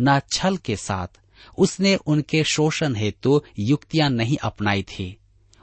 न 0.00 0.20
छल 0.32 0.56
के 0.56 0.76
साथ 0.76 1.20
उसने 1.58 1.96
उनके 1.96 2.44
शोषण 2.44 2.94
हेतु 2.94 3.42
युक्तियाँ 3.58 4.10
नहीं 4.10 4.36
अपनाई 4.36 4.82
थी। 4.82 5.16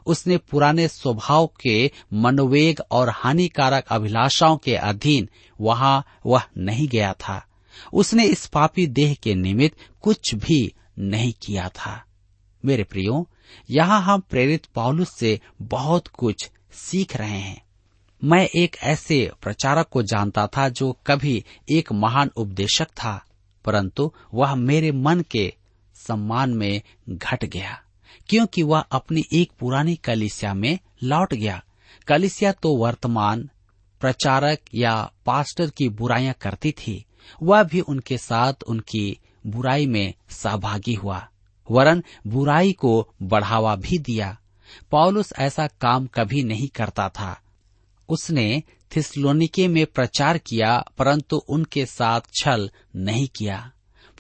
उसने 0.06 0.38
पुराने 0.38 0.88
स्वभाव 0.88 1.48
के, 1.62 1.92
मनोवेग 2.14 2.80
और 2.92 3.10
हानिकारक 3.10 3.86
अभिलाषाओं 3.90 4.58
के 4.58 4.76
अधीन 4.76 5.30
वहाँ 5.62 6.06
वह 6.26 6.42
नहीं 6.58 6.88
गया 6.88 7.14
था। 7.14 7.46
उसने 7.94 8.26
इस 8.26 8.46
पापी 8.46 8.88
देह 8.88 9.14
के 9.24 9.36
निमित्त 9.36 9.78
कुछ 10.02 10.36
भी 10.36 10.74
नहीं 11.00 11.34
किया 11.34 11.70
था। 11.70 12.04
मेरे 12.66 12.84
प्रियो, 12.84 13.30
यहाँ 13.70 14.02
हम 14.02 14.22
प्रेरित 14.22 14.66
पौलुस 14.66 15.16
से 15.16 15.40
बहुत 15.62 16.08
कुछ 16.08 16.52
सीख 16.74 17.16
रहे 17.16 17.40
हैं। 17.40 17.64
मैं 18.24 18.50
एक 18.56 18.78
ऐसे 18.84 19.32
प्रचारक 19.42 19.88
को 19.88 20.04
जानता 20.04 20.48
था 20.48 20.70
जो 20.70 20.98
कभी 21.08 21.46
एक 21.72 21.92
महान 21.92 22.32
उपदेशक 22.38 22.86
था, 22.86 23.26
परंतु 23.66 24.14
वह 24.34 24.56
मेरे 24.56 24.92
मन 24.92 25.22
के 25.32 25.54
सम्मान 25.96 26.54
में 26.54 26.82
घट 27.10 27.46
गया। 27.46 27.83
क्योंकि 28.30 28.63
वह 28.63 28.80
अपनी 28.80 29.24
एक 29.34 29.51
पुरानी 29.60 29.96
कलिसिया 29.96 30.53
में 30.53 30.80
लौट 31.03 31.34
गया। 31.34 31.63
कलिसिया 32.08 32.51
तो 32.51 32.75
वर्तमान 32.75 33.50
प्रचारक 34.01 34.60
या 34.75 35.12
पास्टर 35.25 35.70
की 35.70 35.89
बुराइयाँ 35.89 36.34
करती 36.42 36.72
थी। 36.72 37.06
वह 37.44 37.63
भी 37.63 37.80
उनके 37.80 38.18
साथ 38.18 38.53
उनकी 38.68 39.18
बुराई 39.48 39.86
में 39.86 40.13
सहभागी 40.30 40.94
हुआ, 40.94 41.27
वरन 41.72 42.03
बुराई 42.27 42.72
को 42.72 43.10
बढ़ावा 43.22 43.75
भी 43.75 43.98
दिया। 43.98 44.38
पॉलुस 44.92 45.34
ऐसा 45.38 45.68
काम 45.68 46.08
कभी 46.08 46.44
नहीं 46.44 46.68
करता 46.68 47.10
था। 47.10 47.39
उसने 48.10 48.63
थिस्लोनिके 48.96 49.68
में 49.68 49.86
प्रचार 49.86 50.38
किया, 50.38 50.77
परंतु 50.98 51.38
उनके 51.50 51.86
साथ 51.86 52.22
छल 52.42 52.70
नहीं 52.96 53.27
किया। 53.27 53.72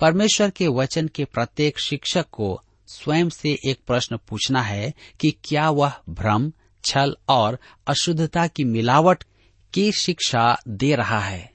परमेश्वर 0.01 0.49
के 0.49 0.67
वचन 0.67 1.07
के 1.07 1.25
प्रत्येक 1.25 1.79
शिक्षक 1.79 2.25
को 2.31 2.61
स्वयं 2.87 3.29
से 3.29 3.57
एक 3.65 3.79
प्रश्न 3.87 4.17
पूछना 4.17 4.61
है 4.61 4.93
कि 5.19 5.35
क्या 5.43 5.69
वह 5.69 5.93
भ्रम, 6.09 6.51
छल 6.85 7.15
और 7.29 7.59
अशुद्धता 7.87 8.47
की 8.47 8.63
मिलावट 8.63 9.23
की 9.73 9.91
शिक्षा 9.91 10.57
दे 10.67 10.95
रहा 10.95 11.19
है? 11.19 11.53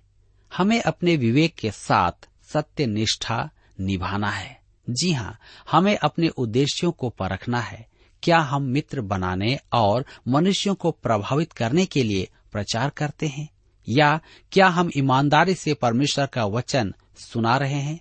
हमें 0.56 0.82
अपने 0.82 1.16
विवेक 1.16 1.54
के 1.54 1.70
साथ 1.70 2.28
सत्य 2.52 2.86
निष्ठा 2.86 3.50
निभाना 3.80 4.30
है। 4.30 4.60
जी 4.90 5.12
हाँ 5.12 5.38
हमें 5.70 5.98
अपने 5.98 6.28
उद्देश्यों 6.28 6.92
को 6.92 7.08
परखना 7.08 7.60
है। 7.60 7.86
क्या 8.22 8.38
हम 8.38 8.62
मित्र 8.62 9.00
बनाने 9.00 9.58
और 9.72 10.04
मनुष्यों 10.28 10.74
को 10.74 10.90
प्रभावित 10.90 11.52
करने 11.52 11.86
के 11.86 12.02
लिए 12.02 12.28
प्रचार 12.52 12.90
करते 12.90 13.26
हैं? 13.26 13.48
या 13.88 14.20
क्या 14.52 14.68
हम 14.68 14.90
ईमानदारी 14.96 15.54
से 15.54 15.74
परमेश्वर 15.74 16.26
का 16.26 16.44
वचन 16.44 16.94
सुना 17.18 17.56
रहे 17.56 17.80
हैं? 17.80 18.00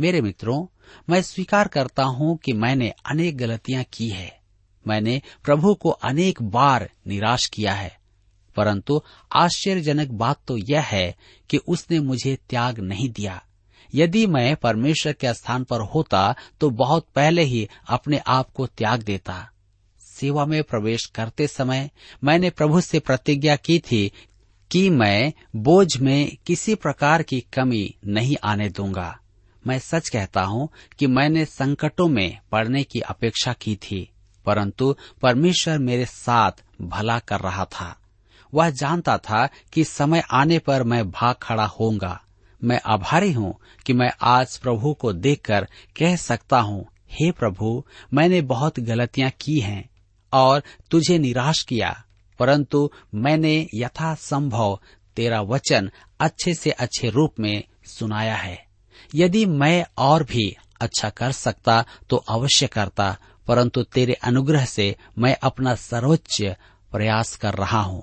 मेरे 0.00 0.20
मित्रों 0.20 0.66
मैं 1.10 1.22
स्वीकार 1.22 1.68
करता 1.68 2.02
हूँ 2.02 2.36
कि 2.36 2.52
मैंने 2.52 2.92
अनेक 3.06 3.36
गलतियाँ 3.36 3.84
की 3.92 4.08
है। 4.08 4.38
मैंने 4.86 5.22
प्रभु 5.44 5.74
को 5.74 5.90
अनेक 5.90 6.42
बार 6.42 6.90
निराश 7.06 7.46
किया 7.46 7.72
है। 7.72 7.98
परंतु 8.56 9.02
आश्चर्यजनक 9.36 10.08
बात 10.08 10.36
तो 10.46 10.56
यह 10.56 10.80
है 10.80 11.16
कि 11.50 11.56
उसने 11.56 12.00
मुझे 12.00 12.38
त्याग 12.50 12.80
नहीं 12.80 13.08
दिया। 13.08 13.42
यदि 13.94 14.26
मैं 14.26 14.56
परमेश्वर 14.56 15.12
के 15.12 15.34
स्थान 15.34 15.64
पर 15.64 15.80
होता 15.80 16.34
तो 16.60 16.70
बहुत 16.70 17.06
पहले 17.14 17.42
ही 17.42 17.68
अपने 17.88 18.18
आप 18.18 18.50
को 18.50 18.66
त्याग 18.66 19.02
देता। 19.02 19.50
सेवा 20.00 20.46
में 20.46 20.62
प्रवेश 20.62 21.04
करते 21.04 21.46
समय 21.46 21.90
मैंने 22.24 22.50
प्रभु 22.50 22.80
से 22.80 22.98
प्रतिज्ञा 23.00 23.56
की 23.56 23.78
थी 23.78 24.12
कि 24.70 24.90
मैं 24.90 25.32
बोझ 25.56 25.96
में 25.96 26.36
किसी 26.46 26.74
प्रकार 26.74 27.22
की 27.22 27.40
कमी 27.40 27.94
नहीं 28.06 28.36
आने 28.44 28.68
दूँगा। 28.68 29.18
मैं 29.68 29.78
सच 29.78 30.08
कहता 30.08 30.42
हूँ 30.42 30.68
कि 30.98 31.06
मैंने 31.06 31.44
संकटों 31.44 32.08
में 32.08 32.38
पड़ने 32.52 32.82
की 32.82 33.00
अपेक्षा 33.00 33.52
की 33.52 33.74
थी, 33.76 34.08
परंतु 34.46 34.94
परमेश्वर 35.22 35.78
मेरे 35.78 36.04
साथ 36.04 36.62
भला 36.82 37.18
कर 37.18 37.40
रहा 37.40 37.64
था। 37.64 37.94
वह 38.52 38.70
जानता 38.70 39.16
था 39.18 39.48
कि 39.72 39.84
समय 39.84 40.22
आने 40.32 40.58
पर 40.58 40.82
मैं 40.82 41.10
भाग 41.10 41.34
खड़ा 41.42 41.64
होऊँगा। 41.64 42.20
मैं 42.62 42.80
आभारी 42.86 43.32
हूँ 43.32 43.54
कि 43.86 43.92
मैं 43.92 44.10
आज 44.20 44.56
प्रभु 44.56 44.92
को 44.94 45.12
देखकर 45.12 45.66
कह 45.96 46.16
सकता 46.16 46.60
हूँ, 46.60 46.86
हे 47.10 47.30
प्रभु, 47.30 47.84
मैंने 48.14 48.40
बहुत 48.42 48.80
गलतियाँ 48.80 49.30
की 49.40 49.58
हैं 49.60 49.88
और 50.32 50.62
तुझे 50.90 51.18
निराश 51.18 51.62
किया, 51.62 51.94
परंतु 52.38 52.90
मैंने 53.14 53.56
यथा 53.74 54.14
संभव 54.14 54.78
तेरा 55.16 55.40
वचन 55.42 55.90
अच्छे 56.20 56.54
से 56.54 56.70
अच्छे 56.70 57.10
रूप 57.10 57.40
में 57.40 57.62
सुनाया 57.86 58.36
है। 58.36 58.67
यदि 59.14 59.44
मैं 59.46 59.84
और 59.98 60.22
भी 60.22 60.56
अच्छा 60.80 61.08
कर 61.10 61.32
सकता 61.32 61.84
तो 62.10 62.16
अवश्य 62.16 62.66
करता, 62.66 63.16
परंतु 63.46 63.82
तेरे 63.84 64.12
अनुग्रह 64.14 64.64
से 64.64 64.94
मैं 65.18 65.36
अपना 65.42 65.74
सर्वोच्च 65.74 66.42
प्रयास 66.92 67.34
कर 67.36 67.54
रहा 67.54 67.80
हूँ। 67.80 68.02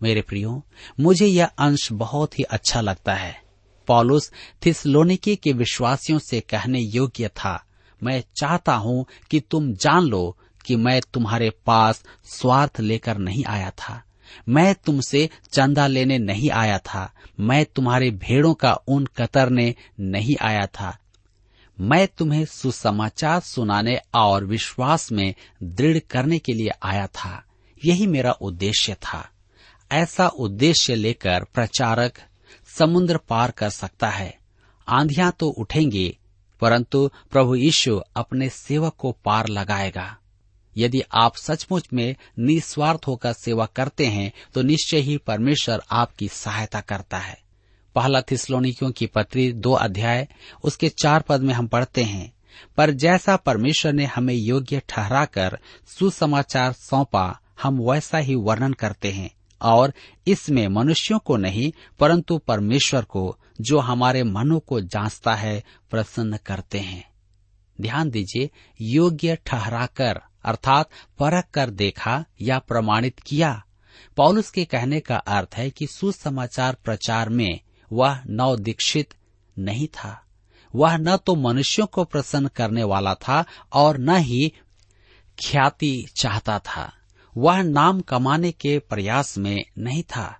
मेरे 0.00 0.22
प्रियो, 0.22 0.62
मुझे 1.00 1.26
यह 1.26 1.46
अंश 1.58 1.88
बहुत 1.92 2.38
ही 2.38 2.44
अच्छा 2.44 2.80
लगता 2.80 3.14
है। 3.14 3.40
पॉलुस 3.88 4.30
थिसलोनिकी 4.66 5.36
के 5.36 5.52
विश्वासियों 5.52 6.18
से 6.18 6.40
कहने 6.40 6.80
योग्य 6.80 7.28
था, 7.28 7.64
मैं 8.00 8.22
चाहता 8.36 8.74
हूँ 8.74 9.04
कि 9.30 9.40
तुम 9.40 9.72
जान 9.74 10.02
लो 10.02 10.36
कि 10.66 10.76
मैं 10.76 11.00
तुम्हारे 11.14 11.50
पास 11.66 12.02
स्वार्थ 12.24 12.80
लेकर 12.80 13.18
नहीं 13.18 13.44
आया 13.44 13.70
था। 13.70 14.02
मैं 14.48 14.74
तुमसे 14.74 15.30
चंदा 15.52 15.86
लेने 15.86 16.18
नहीं 16.18 16.50
आया 16.50 16.78
था। 16.78 17.12
मैं 17.40 17.64
तुम्हारे 17.64 18.10
भेड़ों 18.10 18.54
का 18.54 18.78
ऊन 18.88 19.06
कतरने 19.06 19.74
नहीं 20.00 20.36
आया 20.40 20.66
था। 20.66 20.98
मैं 21.80 22.08
तुम्हें 22.08 22.44
सुसमाचार 22.44 23.40
सुनाने 23.40 24.00
और 24.14 24.44
विश्वास 24.44 25.12
में 25.12 25.34
दृढ़ 25.62 25.98
करने 25.98 26.38
के 26.38 26.52
लिए 26.52 26.70
आया 26.82 27.06
था। 27.06 27.44
यही 27.84 28.06
मेरा 28.06 28.32
उद्देश्य 28.32 28.94
था। 28.94 29.28
ऐसा 29.92 30.28
उद्देश्य 30.28 30.94
लेकर 30.94 31.44
प्रचारक 31.44 32.22
समुद्र 32.78 33.16
पार 33.16 33.50
कर 33.50 33.70
सकता 33.70 34.08
है। 34.08 34.38
आंधियाँ 34.88 35.32
तो 35.38 35.48
उठेंगी, 35.48 36.18
परंतु 36.60 37.10
प्रभु 37.30 37.54
यीशु 37.54 38.00
अपने 38.16 38.48
सेवक 38.48 38.94
को 38.98 39.12
पार 39.24 39.48
लगाएगा। 39.48 40.16
यदि 40.76 41.02
आप 41.14 41.36
सचमुच 41.36 41.88
में 41.92 42.16
निस्वार्थ 42.38 43.00
होकर 43.06 43.32
सेवा 43.32 43.66
करते 43.66 44.06
हैं 44.06 44.32
तो 44.54 44.62
निश्चय 44.62 44.98
ही 44.98 45.16
परमेश्वर 45.16 45.82
आपकी 45.90 46.28
सहायता 46.28 46.80
करता 46.80 47.18
है। 47.18 47.42
पहला 47.94 48.22
थिस्लोनिकियों 48.22 48.90
की 48.90 49.06
पत्री 49.06 49.52
दो 49.52 49.72
अध्याय, 49.72 50.28
उसके 50.64 50.88
चार 50.88 51.22
पद 51.22 51.40
में 51.40 51.54
हम 51.54 51.66
पढ़ते 51.66 52.02
हैं, 52.02 52.32
पर 52.76 52.90
जैसा 52.90 53.36
परमेश्वर 53.36 53.92
ने 53.92 54.04
हमें 54.04 54.34
योग्य 54.34 54.82
ठहराकर 54.88 55.58
सुसमाचार 55.98 56.72
सौंपा, 56.72 57.40
हम 57.62 57.80
वैसा 57.80 58.18
ही 58.18 58.34
वर्णन 58.34 58.72
करते 58.72 59.12
हैं। 59.12 59.30
और 59.62 59.92
इसमें 60.26 60.68
मनुष्यों 60.68 61.18
को 61.18 61.36
नहीं, 61.36 61.72
परंतु 61.98 62.38
परमेश्वर 62.38 63.04
को, 63.04 63.38
जो 63.60 63.78
हमारे 63.78 64.22
मनों 64.22 64.60
को 64.60 64.80
जांचता 64.80 65.34
है, 65.34 65.64
प्रसन्न 65.90 66.36
करते 66.36 66.80
हैं। 66.80 67.10
ध्यान 67.80 68.10
दीजिए, 68.10 68.50
योग्य 68.80 69.38
ठहराकर 69.46 70.20
अर्थात 70.44 70.86
परख 71.18 71.44
कर 71.54 71.70
देखा 71.70 72.24
या 72.40 72.58
प्रमाणित 72.58 73.18
किया। 73.18 73.64
पौलुस 74.16 74.50
के 74.50 74.64
कहने 74.64 75.00
का 75.00 75.16
अर्थ 75.16 75.54
है 75.54 75.70
कि 75.70 75.86
सुसमाचार 75.86 76.76
प्रचार 76.84 77.28
में 77.28 77.60
वह 77.92 78.20
नव 78.26 78.56
दीक्षित 78.56 79.14
नहीं 79.58 79.86
था। 79.86 80.22
वह 80.74 80.96
न 80.96 81.16
तो 81.16 81.34
मनुष्यों 81.34 81.86
को 81.86 82.04
प्रसन्न 82.04 82.48
करने 82.48 82.82
वाला 82.82 83.14
था 83.14 83.44
और 83.72 83.98
न 83.98 84.16
ही 84.16 84.52
ख्याति 85.46 86.06
चाहता 86.20 86.58
था। 86.58 86.92
वह 87.36 87.62
नाम 87.62 88.00
कमाने 88.00 88.52
के 88.52 88.78
प्रयास 88.78 89.38
में 89.38 89.64
नहीं 89.78 90.02
था। 90.02 90.38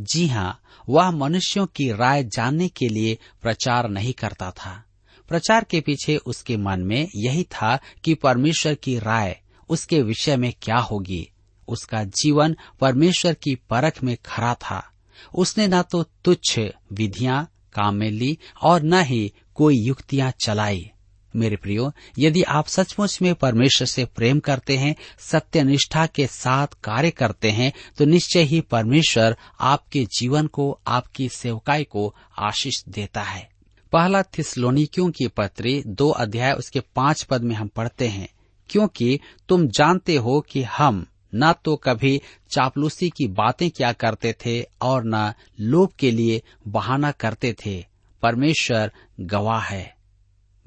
जी 0.00 0.28
हाँ 0.28 0.60
वह 0.88 1.10
मनुष्यों 1.10 1.66
की 1.66 1.92
राय 1.92 2.24
जानने 2.24 2.68
के 2.68 2.88
लिए 2.88 3.18
प्रचार 3.42 3.88
नहीं 3.88 4.12
करता 4.12 4.50
था। 4.50 4.83
प्रचार 5.28 5.64
के 5.64 5.80
पीछे 5.80 6.16
उसके 6.16 6.56
मन 6.56 6.80
में 6.80 7.08
यही 7.16 7.44
था 7.44 7.78
कि 8.04 8.14
परमेश्वर 8.14 8.74
की 8.74 8.98
राय 8.98 9.40
उसके 9.68 10.02
विषय 10.02 10.36
में 10.36 10.52
क्या 10.62 10.76
होगी। 10.76 11.30
उसका 11.68 12.04
जीवन 12.04 12.56
परमेश्वर 12.80 13.34
की 13.34 13.54
परख 13.54 14.02
में 14.02 14.16
खरा 14.26 14.54
था। 14.54 14.92
उसने 15.34 15.66
न 15.66 15.82
तो 15.82 16.02
तुच्छ 16.02 16.60
विधियाँ 16.92 17.52
काम 17.72 17.94
में 17.94 18.10
ली 18.10 18.38
और 18.62 18.82
न 18.82 19.02
ही 19.02 19.32
कोई 19.54 19.76
युक्तियाँ 19.76 20.32
चलाई। 20.44 20.90
मेरे 21.36 21.56
प्रियो, 21.56 21.92
यदि 22.18 22.42
आप 22.42 22.66
सचमुच 22.66 23.22
में 23.22 23.34
परमेश्वर 23.34 23.86
से 23.86 24.04
प्रेम 24.04 24.40
करते 24.40 24.76
हैं 24.76 24.94
सत्य 25.18 25.62
निष्ठा 25.62 26.06
के 26.06 26.26
साथ 26.26 26.66
कार्य 26.84 27.10
करते 27.10 27.50
हैं 27.50 27.72
तो 27.98 28.04
निश्चय 28.04 28.42
ही 28.42 28.60
परमेश्वर 28.60 29.36
आपके 29.60 30.04
जीवन 30.04 30.46
को, 30.46 30.80
आपकी 30.86 31.28
सेवकाई 31.28 31.84
को 31.84 32.14
आशीष 32.38 32.84
देता 32.88 33.22
है। 33.22 33.53
पहला 33.94 34.22
थिसलोनिकियों 34.22 35.10
की 35.10 35.28
पत्री 35.28 35.82
दो 35.86 36.10
अध्याय 36.10 36.52
उसके 36.52 36.80
पाँच 36.80 37.22
पद 37.22 37.42
में 37.42 37.54
हम 37.54 37.68
पढ़ते 37.68 38.08
हैं, 38.08 38.28
क्योंकि 38.70 39.20
तुम 39.48 39.68
जानते 39.68 40.16
हो 40.16 40.40
कि 40.40 40.62
हम 40.62 41.06
न 41.34 41.52
तो 41.52 41.76
कभी 41.76 42.20
चापलूसी 42.50 43.10
की 43.10 43.28
बातें 43.28 43.70
क्या 43.70 43.92
करते 43.92 44.34
थे 44.46 44.66
और 44.82 45.02
न 45.06 45.32
लोभ 45.60 45.88
के 45.98 46.10
लिए 46.10 46.42
बहाना 46.68 47.10
करते 47.10 47.56
थे। 47.66 47.86
परमेश्वर 48.22 48.92
गवाह 49.20 49.60
है। 49.60 49.96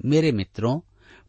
मेरे 0.04 0.32
मित्रों 0.32 0.80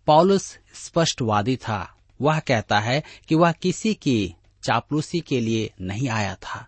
पॉलुस 0.05 0.57
स्पष्टवादी 0.73 1.55
था। 1.55 1.97
वह 2.21 2.39
कहता 2.39 2.79
है 2.79 3.03
कि 3.27 3.35
वह 3.35 3.51
किसी 3.51 3.93
की 3.93 4.35
चापलूसी 4.63 5.19
के 5.19 5.39
लिए 5.39 5.73
नहीं 5.81 6.09
आया 6.09 6.35
था। 6.35 6.67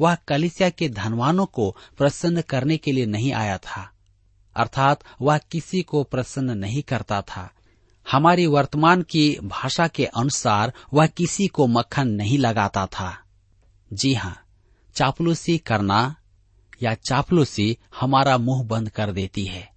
वह 0.00 0.14
कलिसिया 0.14 0.70
के 0.70 0.88
धनवानों 0.88 1.46
को 1.46 1.76
प्रसन्न 1.98 2.40
करने 2.40 2.76
के 2.76 2.92
लिए 2.92 3.06
नहीं 3.06 3.32
आया 3.32 3.58
था। 3.58 3.91
अर्थात 4.56 5.00
वह 5.22 5.38
किसी 5.38 5.82
को 5.82 6.02
प्रसन्न 6.04 6.58
नहीं 6.58 6.82
करता 6.82 7.20
था। 7.22 7.50
हमारी 8.10 8.46
वर्तमान 8.46 9.02
की 9.02 9.38
भाषा 9.42 9.88
के 9.88 10.04
अनुसार 10.04 10.72
वह 10.94 11.06
किसी 11.06 11.46
को 11.46 11.66
मक्खन 11.66 12.08
नहीं 12.08 12.38
लगाता 12.38 12.86
था। 12.86 13.18
जी 13.92 14.14
हाँ 14.14 14.36
चापलूसी 14.94 15.58
करना 15.58 16.16
या 16.82 16.94
चापलूसी 16.94 17.78
हमारा 18.00 18.38
मुँह 18.38 18.62
बंद 18.62 18.88
कर 18.88 19.12
देती 19.12 19.44
है। 19.44 19.70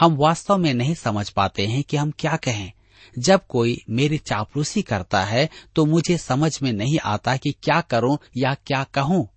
हम 0.00 0.16
वास्तव 0.16 0.56
में 0.56 0.74
नहीं 0.74 0.94
समझ 0.94 1.30
पाते 1.30 1.66
हैं 1.66 1.82
कि 1.82 1.96
हम 1.96 2.12
क्या 2.18 2.36
कहें। 2.36 2.72
जब 3.18 3.40
कोई 3.48 3.84
मेरी 3.90 4.18
चापलूसी 4.18 4.82
करता 4.82 5.20
है 5.24 5.48
तो 5.76 5.84
मुझे 5.84 6.18
समझ 6.18 6.62
में 6.62 6.72
नहीं 6.72 6.98
आता 7.04 7.36
कि 7.36 7.52
क्या 7.62 7.80
करूँ 7.80 8.18
या 8.36 8.54
क्या 8.54 8.84
कहूँ। 8.84 9.28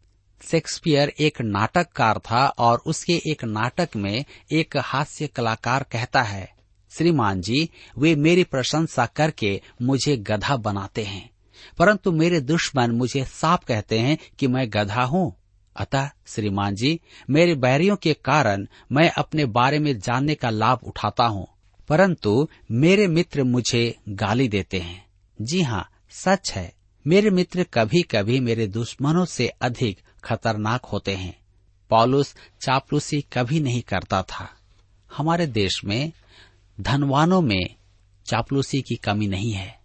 शेक्सपियर 0.41 1.13
एक 1.19 1.41
नाटककार 1.41 2.19
था 2.19 2.45
और 2.47 2.81
उसके 2.85 3.13
एक 3.31 3.43
नाटक 3.43 3.89
में 3.95 4.25
एक 4.51 4.77
हास्य 4.77 5.27
कलाकार 5.27 5.85
कहता 5.91 6.21
है, 6.21 6.49
श्रीमान 6.91 7.41
जी, 7.41 7.69
वे 7.97 8.15
मेरी 8.15 8.43
प्रशंसा 8.43 9.05
करके 9.05 9.61
मुझे 9.81 10.15
गधा 10.17 10.55
बनाते 10.57 11.03
हैं, 11.03 11.29
परंतु 11.77 12.11
मेरे 12.11 12.39
दुश्मन 12.41 12.91
मुझे 12.91 13.23
साफ़ 13.25 13.65
कहते 13.65 13.99
हैं 13.99 14.17
कि 14.39 14.47
मैं 14.47 14.69
गधा 14.69 15.03
हूँ। 15.03 15.33
अतः, 15.75 16.09
श्रीमान 16.27 16.75
जी, 16.75 16.99
मेरे 17.29 17.55
बैरियों 17.55 17.95
के 17.95 18.13
कारण 18.13 18.65
मैं 18.91 19.09
अपने 19.11 19.45
बारे 19.45 19.79
में 19.79 19.97
जानने 19.99 20.35
का 20.35 20.49
लाभ 20.49 20.79
उठाता 20.83 21.25
हूँ, 21.25 21.47
परंतु 21.89 22.47
मेरे 22.71 23.07
मित्र 23.07 23.43
मुझे 23.43 23.95
गाली 24.09 24.47
देते 24.47 24.79
हैं। 24.79 25.05
जी 25.39 25.61
हाँ 25.61 25.87
सच 26.11 26.51
है। 26.51 26.73
मेरे 27.05 27.29
मित्र 27.29 27.63
कभी 27.73 28.01
कभी 28.01 28.39
मेरे 28.39 28.67
दुश्मनों 28.67 29.25
से 29.25 29.47
अधिक 29.61 29.99
खतरनाक 30.23 30.85
होते 30.85 31.15
हैं। 31.15 31.39
पॉलुस 31.89 32.35
चापलूसी 32.61 33.21
कभी 33.21 33.59
नहीं 33.59 33.81
करता 33.81 34.21
था। 34.21 34.49
हमारे 35.17 35.47
देश 35.47 35.81
में, 35.85 36.11
धनवानों 36.81 37.41
में 37.41 37.75
चापलूसी 38.25 38.81
की 38.81 38.95
कमी 38.95 39.27
नहीं 39.27 39.51
है। 39.51 39.79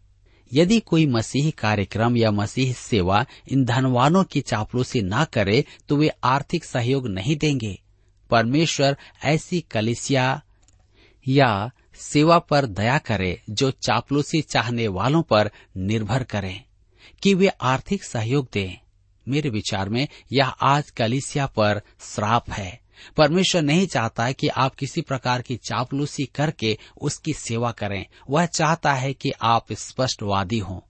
यदि 0.52 0.80
कोई 0.80 1.06
मसीही 1.06 1.50
कार्यक्रम 1.50 2.16
या 2.16 2.30
मसीह 2.30 2.72
सेवा 2.72 3.26
इन 3.48 3.64
धनवानों 3.64 4.24
की 4.24 4.40
चापलूसी 4.40 5.02
ना 5.02 5.24
करे 5.24 5.64
तो 5.88 5.96
वे 5.96 6.08
आर्थिक 6.24 6.64
सहयोग 6.64 7.08
नहीं 7.08 7.36
देंगे। 7.36 7.82
परमेश्वर 8.30 8.96
ऐसी 9.24 9.60
कलिसिया 9.60 10.42
या 11.28 11.70
सेवा 11.94 12.38
पर 12.38 12.66
दया 12.66 12.98
करे, 12.98 13.42
जो 13.50 13.70
चापलूसी 13.70 14.42
चाहने 14.42 14.88
वालों 14.88 15.22
पर 15.22 15.50
निर्भर 15.76 16.22
करें, 16.22 16.64
कि 17.22 17.34
वे 17.34 17.48
आर्थिक 17.48 18.04
सहयोग 18.04 18.48
दें। 18.52 18.83
मेरे 19.28 19.50
विचार 19.50 19.88
में 19.88 20.08
यह 20.32 20.48
आज 20.48 20.90
कलिसिया 20.90 21.46
पर 21.46 21.82
श्राप 22.00 22.50
है। 22.50 22.80
परमेश्वर 23.16 23.62
नहीं 23.62 23.86
चाहता 23.86 24.32
कि 24.32 24.48
आप 24.48 24.74
किसी 24.74 25.00
प्रकार 25.00 25.42
की 25.42 25.56
चापलूसी 25.56 26.24
करके 26.24 26.78
उसकी 27.00 27.32
सेवा 27.32 27.72
करें। 27.72 28.06
वह 28.30 28.46
चाहता 28.46 28.92
है 28.94 29.14
कि 29.14 29.32
आप 29.42 29.72
स्पष्टवादी 29.72 30.58
हों। 30.58 30.80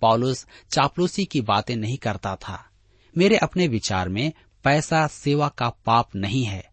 पॉलुस 0.00 0.46
चापलूसी 0.70 1.24
की 1.24 1.40
बातें 1.40 1.76
नहीं 1.76 1.96
करता 1.96 2.36
था। 2.36 2.70
मेरे 3.18 3.36
अपने 3.36 3.68
विचार 3.68 4.08
में 4.08 4.32
पैसा 4.64 5.06
सेवा 5.06 5.48
का 5.48 5.68
पाप 5.68 6.16
नहीं 6.16 6.44
है। 6.44 6.70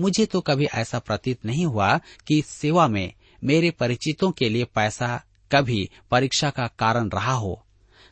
मुझे 0.00 0.26
तो 0.26 0.40
कभी 0.40 0.64
ऐसा 0.64 0.98
प्रतीत 0.98 1.44
नहीं 1.44 1.66
हुआ 1.66 2.00
कि 2.26 2.42
सेवा 2.46 2.88
में 2.88 3.12
मेरे 3.44 3.70
परिचितों 3.70 4.32
के 4.32 4.48
लिए 4.48 4.64
पैसा 4.64 5.24
कभी 5.52 5.90
परीक्षा 6.10 6.50
का 6.50 6.66
कारण 6.66 7.08
रहा 7.08 7.32
हो। 7.32 7.66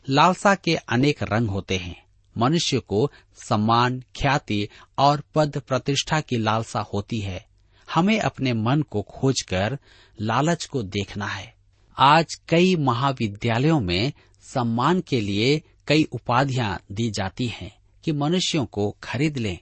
लालसा 0.09 0.55
के 0.55 0.75
अनेक 0.75 1.23
रंग 1.23 1.49
होते 1.49 1.77
हैं। 1.77 2.03
मनुष्य 2.37 2.79
को 2.79 3.11
सम्मान, 3.35 3.99
ख्याति 3.99 4.69
और 4.97 5.23
पद 5.35 5.61
प्रतिष्ठा 5.67 6.21
की 6.21 6.37
लालसा 6.37 6.79
होती 6.79 7.19
है। 7.19 7.47
हमें 7.93 8.19
अपने 8.19 8.53
मन 8.53 8.81
को 8.81 9.01
खोजकर 9.01 9.79
लालच 10.21 10.65
को 10.65 10.83
देखना 10.83 11.25
है। 11.25 11.55
आज 11.97 12.35
कई 12.49 12.75
महाविद्यालयों 12.75 13.79
में 13.79 14.13
सम्मान 14.41 15.01
के 15.01 15.21
लिए 15.21 15.61
कई 15.87 16.03
उपाधियाँ 16.03 16.81
दी 16.91 17.09
जाती 17.09 17.47
हैं 17.47 17.77
कि 18.03 18.11
मनुष्यों 18.11 18.65
को 18.65 18.97
खरीद 19.03 19.37
लें। 19.37 19.57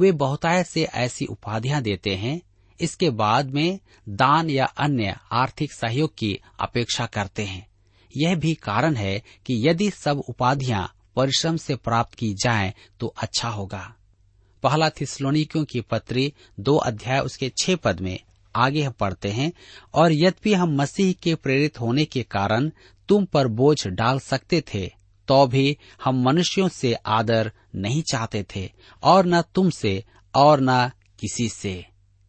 वे 0.00 0.12
बहुतायत 0.12 0.66
से 0.66 0.84
ऐसी 0.84 1.24
उपाधियाँ 1.24 1.82
देते 1.82 2.16
हैं। 2.16 2.42
इसके 2.80 3.10
बाद 3.10 3.50
में 3.50 3.80
दान 4.08 4.50
या 4.50 4.64
अन्य 4.64 5.16
आर्थिक 5.32 5.72
सहयोग 5.72 6.18
की 6.18 6.40
अपेक्षा 6.60 7.06
करते 7.06 7.44
हैं। 7.44 7.70
यह 8.16 8.36
भी 8.36 8.54
कारण 8.54 8.94
है 8.94 9.22
कि 9.46 9.68
यदि 9.68 9.90
सब 9.90 10.18
उपाधियाँ 10.18 10.94
परिश्रम 11.16 11.56
से 11.56 11.76
प्राप्त 11.76 12.14
की 12.14 12.32
जाए 12.34 12.72
तो 13.00 13.06
अच्छा 13.16 13.48
होगा। 13.48 13.82
पहला 14.62 14.88
थिस्लोनिकियों 14.90 15.64
की 15.64 15.80
पत्री 15.80 16.32
दो 16.60 16.76
अध्याय 16.76 17.20
उसके 17.20 17.52
छह 17.58 17.76
पद 17.76 18.00
में 18.00 18.18
आगे 18.54 18.82
हम 18.82 18.92
पढ़ते 18.92 19.28
हैं, 19.28 19.52
और 19.94 20.12
यद्यपि 20.12 20.54
हम 20.54 20.74
मसीह 20.76 21.12
के 21.22 21.34
प्रेरित 21.34 21.80
होने 21.80 22.04
के 22.04 22.22
कारण 22.22 22.70
तुम 23.08 23.24
पर 23.24 23.48
बोझ 23.50 23.86
डाल 23.86 24.18
सकते 24.20 24.62
थे 24.64 24.86
तो 25.28 25.46
भी 25.46 25.76
हम 26.04 26.22
मनुष्यों 26.22 26.68
से 26.68 26.92
आदर 26.94 27.50
नहीं 27.74 28.02
चाहते 28.02 28.44
थे, 28.54 28.70
और 29.02 29.26
न 29.26 29.42
तुमसे 29.54 30.04
और 30.34 30.60
न 30.60 30.90
किसी 31.20 31.48
से। 31.48 31.84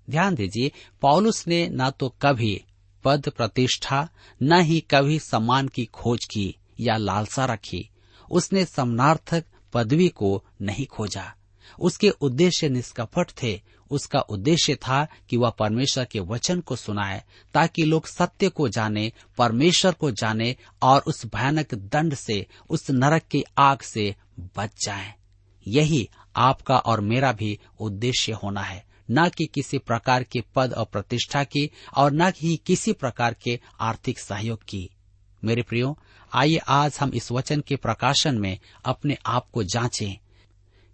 ध्यान 0.08 0.36
दीजिए, 0.36 0.72
पौलुस 1.02 1.48
ने 1.48 1.68
न 1.72 1.90
तो 1.90 2.10
कभी 2.22 2.62
पद 3.04 3.30
प्रतिष्ठा, 3.30 4.08
न 4.42 4.60
ही 4.62 4.80
कभी 4.92 5.20
सम्मान 5.20 5.68
की 5.68 5.86
खोज 5.86 6.26
की 6.26 6.56
या 6.80 6.98
लालसा 6.98 7.46
रखी। 7.46 7.88
उसने 8.32 8.66
सम्मार्थक 8.66 9.46
पदवी 9.74 10.10
को 10.10 10.46
नहीं 10.62 10.86
खोजा। 10.86 11.34
उसके 11.80 12.10
उद्देश्य 12.10 12.70
निष्कपट 12.70 13.32
थे। 13.44 13.62
उसका 13.92 14.20
उद्देश्य 14.20 14.76
था 14.76 15.08
कि 15.30 15.38
वह 15.38 15.50
परमेश्वर 15.50 16.06
के 16.06 16.20
वचन 16.20 16.60
को 16.60 16.76
सुनाए, 16.76 17.24
ताकि 17.54 17.84
लोग 17.84 18.08
सत्य 18.08 18.50
को 18.50 18.70
जाने, 18.70 19.12
परमेश्वर 19.38 19.94
को 19.94 20.12
जाने 20.12 20.56
और 20.82 21.02
उस 21.02 21.26
भयानक 21.26 21.74
दंड 21.74 22.16
से, 22.16 22.48
उस 22.70 22.92
नरक 22.92 23.22
की 23.22 23.44
आग 23.58 23.82
से 23.82 24.16
बच 24.40 24.86
जाएँ। 24.86 25.14
यही 25.68 26.10
आपका 26.36 26.78
और 26.78 27.02
मेरा 27.02 27.32
भी 27.32 27.60
उद्देश्य 27.80 28.32
होना 28.32 28.62
है। 28.62 28.86
न 29.12 29.30
कि 29.30 29.46
किसी 29.46 29.78
प्रकार 29.78 30.24
के 30.24 30.44
पद 30.56 30.74
और 30.74 30.86
प्रतिष्ठा 30.86 31.44
की, 31.44 31.72
और 31.98 32.12
न 32.12 32.30
ही 32.30 32.62
किसी 32.66 32.94
प्रकार 32.94 33.34
के 33.34 33.60
आर्थिक 33.80 34.20
सहयोग 34.20 34.64
की। 34.64 34.90
मेरे 35.44 35.62
प्रियो 35.62 36.00
आइए 36.34 36.58
आज 36.58 36.98
हम 37.00 37.12
इस 37.14 37.32
वचन 37.32 37.62
के 37.62 37.76
प्रकाशन 37.76 38.38
में 38.38 38.60
अपने 38.86 39.18
आप 39.26 39.50
को 39.50 39.64
जांचें 39.64 40.18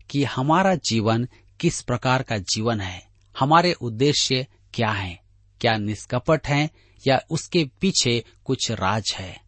कि 0.10 0.24
हमारा 0.24 0.76
जीवन 0.76 1.28
किस 1.60 1.82
प्रकार 1.82 2.24
का 2.24 2.38
जीवन 2.38 2.82
है, 2.82 3.08
हमारे 3.40 3.74
उद्देश्य 3.74 4.48
क्या 4.74 4.90
हैं? 4.90 5.20
क्या 5.62 5.78
निष्कपट 5.78 6.48
हैं, 6.48 6.70
या 7.08 7.22
उसके 7.30 7.70
पीछे 7.82 8.26
कुछ 8.46 8.72
राज 8.72 9.04
है 9.16 9.42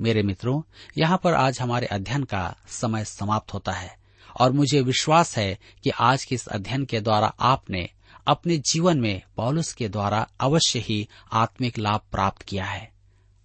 मेरे 0.00 0.22
मित्रों, 0.22 0.62
यहाँ 0.98 1.20
पर 1.24 1.34
आज 1.34 1.60
हमारे 1.60 1.86
अध्ययन 1.86 2.24
का 2.24 2.56
समय 2.68 3.04
समाप्त 3.04 3.54
होता 3.54 3.72
है, 3.72 3.96
और 4.40 4.52
मुझे 4.52 4.80
विश्वास 4.80 5.38
है 5.38 5.58
कि 5.84 5.90
आज 5.90 6.24
के 6.24 6.34
इस 6.34 6.46
अध्ययन 6.46 6.84
के 6.84 7.00
द्वारा 7.00 7.34
आपने 7.40 7.90
अपने 8.26 8.58
जीवन 8.58 9.00
में 9.00 9.22
पौलुस 9.36 9.72
के 9.72 9.88
द्वारा 9.88 10.28
अवश्य 10.40 10.78
ही 10.78 11.08
आत्मिक 11.32 11.78
लाभ 11.78 12.00
प्राप्त 12.12 12.42
किया 12.42 12.64
है 12.64 12.92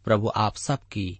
प्रभु 0.05 0.31
आप 0.35 0.55
सबकी 0.55 1.19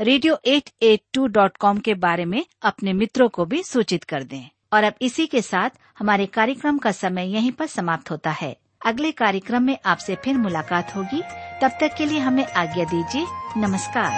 radio 0.00 0.38
eight 0.44 0.70
eight 0.82 1.00
two 1.12 1.26
dot 1.26 1.56
com 1.56 1.78
के 1.78 1.94
बारे 1.94 2.24
में 2.24 2.46
अपने 2.62 2.92
मित्रों 2.92 3.28
को 3.28 3.44
भी 3.44 3.62
सूचित 3.62 4.04
कर 4.04 4.22
दें। 4.22 4.50
और 4.72 4.84
अब 4.84 4.92
इसी 5.02 5.26
के 5.26 5.42
साथ 5.42 5.70
हमारे 5.98 6.26
कार्यक्रम 6.26 6.78
का 6.78 6.92
समय 6.92 7.32
यहीं 7.32 7.52
पर 7.52 7.66
समाप्त 7.66 8.10
होता 8.10 8.30
है। 8.30 8.56
अगले 8.86 9.12
कार्यक्रम 9.12 9.62
में 9.62 9.78
आपसे 9.86 10.14
फिर 10.14 10.38
मुलाकात 10.38 10.96
होगी। 10.96 11.22
तब 11.62 11.70
तक 11.80 11.90
के 11.98 12.06
लिए 12.06 12.18
हमें 12.18 12.46
आज्ञा 12.46 12.84
दीजिए 12.84 13.26
नमस्कार। 13.56 14.12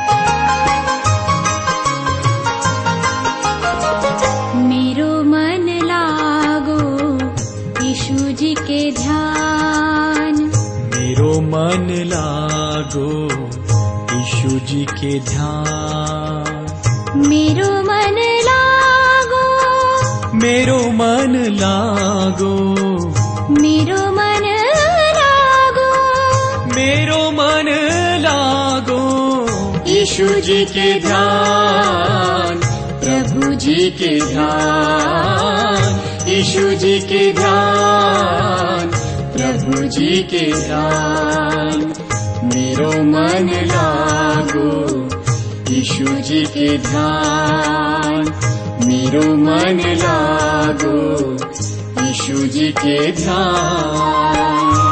मेरो 4.57 5.25
मन 5.25 5.81
लागो 5.85 6.81
यीशु 7.85 8.33
जी 8.33 8.55
के 8.55 8.93
ध्यान। 8.93 10.35
मेरो 10.95 11.41
मन 11.41 11.89
लागो 11.91 13.48
यीशु 14.39 14.59
जी 14.59 14.85
के 14.85 15.21
ध्यान। 15.21 16.67
मेरो 17.17 17.83
मन 17.83 18.41
लागो। 18.45 19.47
मेरो 20.37 20.91
मन 20.91 21.57
लागो। 21.61 22.55
मेरो 23.51 24.13
मन 24.13 24.57
लागो। 25.19 25.91
मेरो 26.75 27.31
मन 27.31 27.65
लागो। 28.21 29.03
यीशु 29.91 30.29
जी 30.29 30.65
के 30.65 31.01
ध्यान। 31.01 32.61
प्रभु 33.05 33.55
जी 33.55 33.91
के 33.91 34.27
ध्यान। 34.27 36.01
यीशु 36.29 36.71
जी 36.71 37.01
के 37.01 37.33
ध्यान। 37.33 38.91
प्रभु 39.37 39.83
जी 39.83 40.23
के 40.23 40.53
ध्यान 40.53 42.08
मेरो 42.79 43.03
मन 43.03 43.49
लागो 43.71 44.67
यीशु 45.71 46.05
जी 46.05 46.45
के 46.47 46.67
ध्यान। 46.79 48.29
मेरो 48.87 49.23
मन 49.37 49.81
लागो 50.03 50.99
यीशु 52.03 52.47
जी 52.47 52.69
के 52.79 53.01
ध्यान 53.13 54.88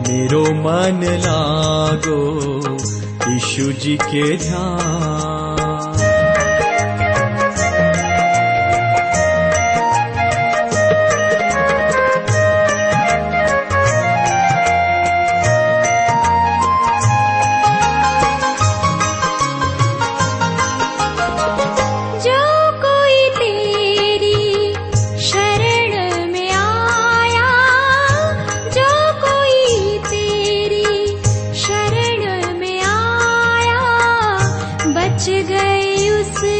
मेरो 0.07 0.43
मन 0.43 1.01
लागो 1.03 2.21
यीशु 3.31 3.71
जी 3.71 3.97
के 3.97 4.37
ध्यान। 4.37 5.32
गए 36.29 36.52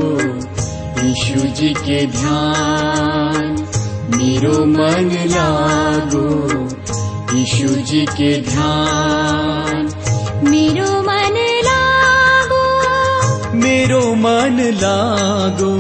यीशु 1.04 1.40
जी 1.60 1.72
के 1.86 2.00
ध्यान 2.18 3.50
मेरो 4.16 4.56
मन 4.76 5.10
लागो 5.34 6.26
यीशु 7.36 7.68
जी 7.90 8.04
के 8.16 8.32
ध्यान 8.50 9.88
मेरो 10.50 10.90
मन 11.08 11.36
लागो 11.68 12.62
मेरो 13.62 14.02
मन 14.24 14.60
लागो 14.82 15.72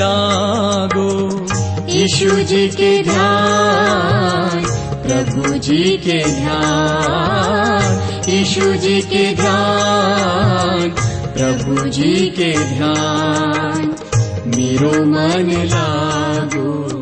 लागो। 0.00 1.10
यीशु 1.92 2.30
जी 2.50 2.68
के 2.68 2.90
ध्यान 3.02 4.64
प्रभु 5.06 5.58
जी 5.66 5.82
के 6.06 6.18
ध्यान 6.40 7.84
यीशु 8.28 8.72
जी 8.84 9.00
के 9.12 9.24
ध्यान 9.34 10.90
प्रभु 11.36 11.88
जी 11.96 12.14
के 12.38 12.52
ध्यान 12.74 13.94
मेरो 14.56 14.92
मन 15.12 15.50
लागो 15.72 16.95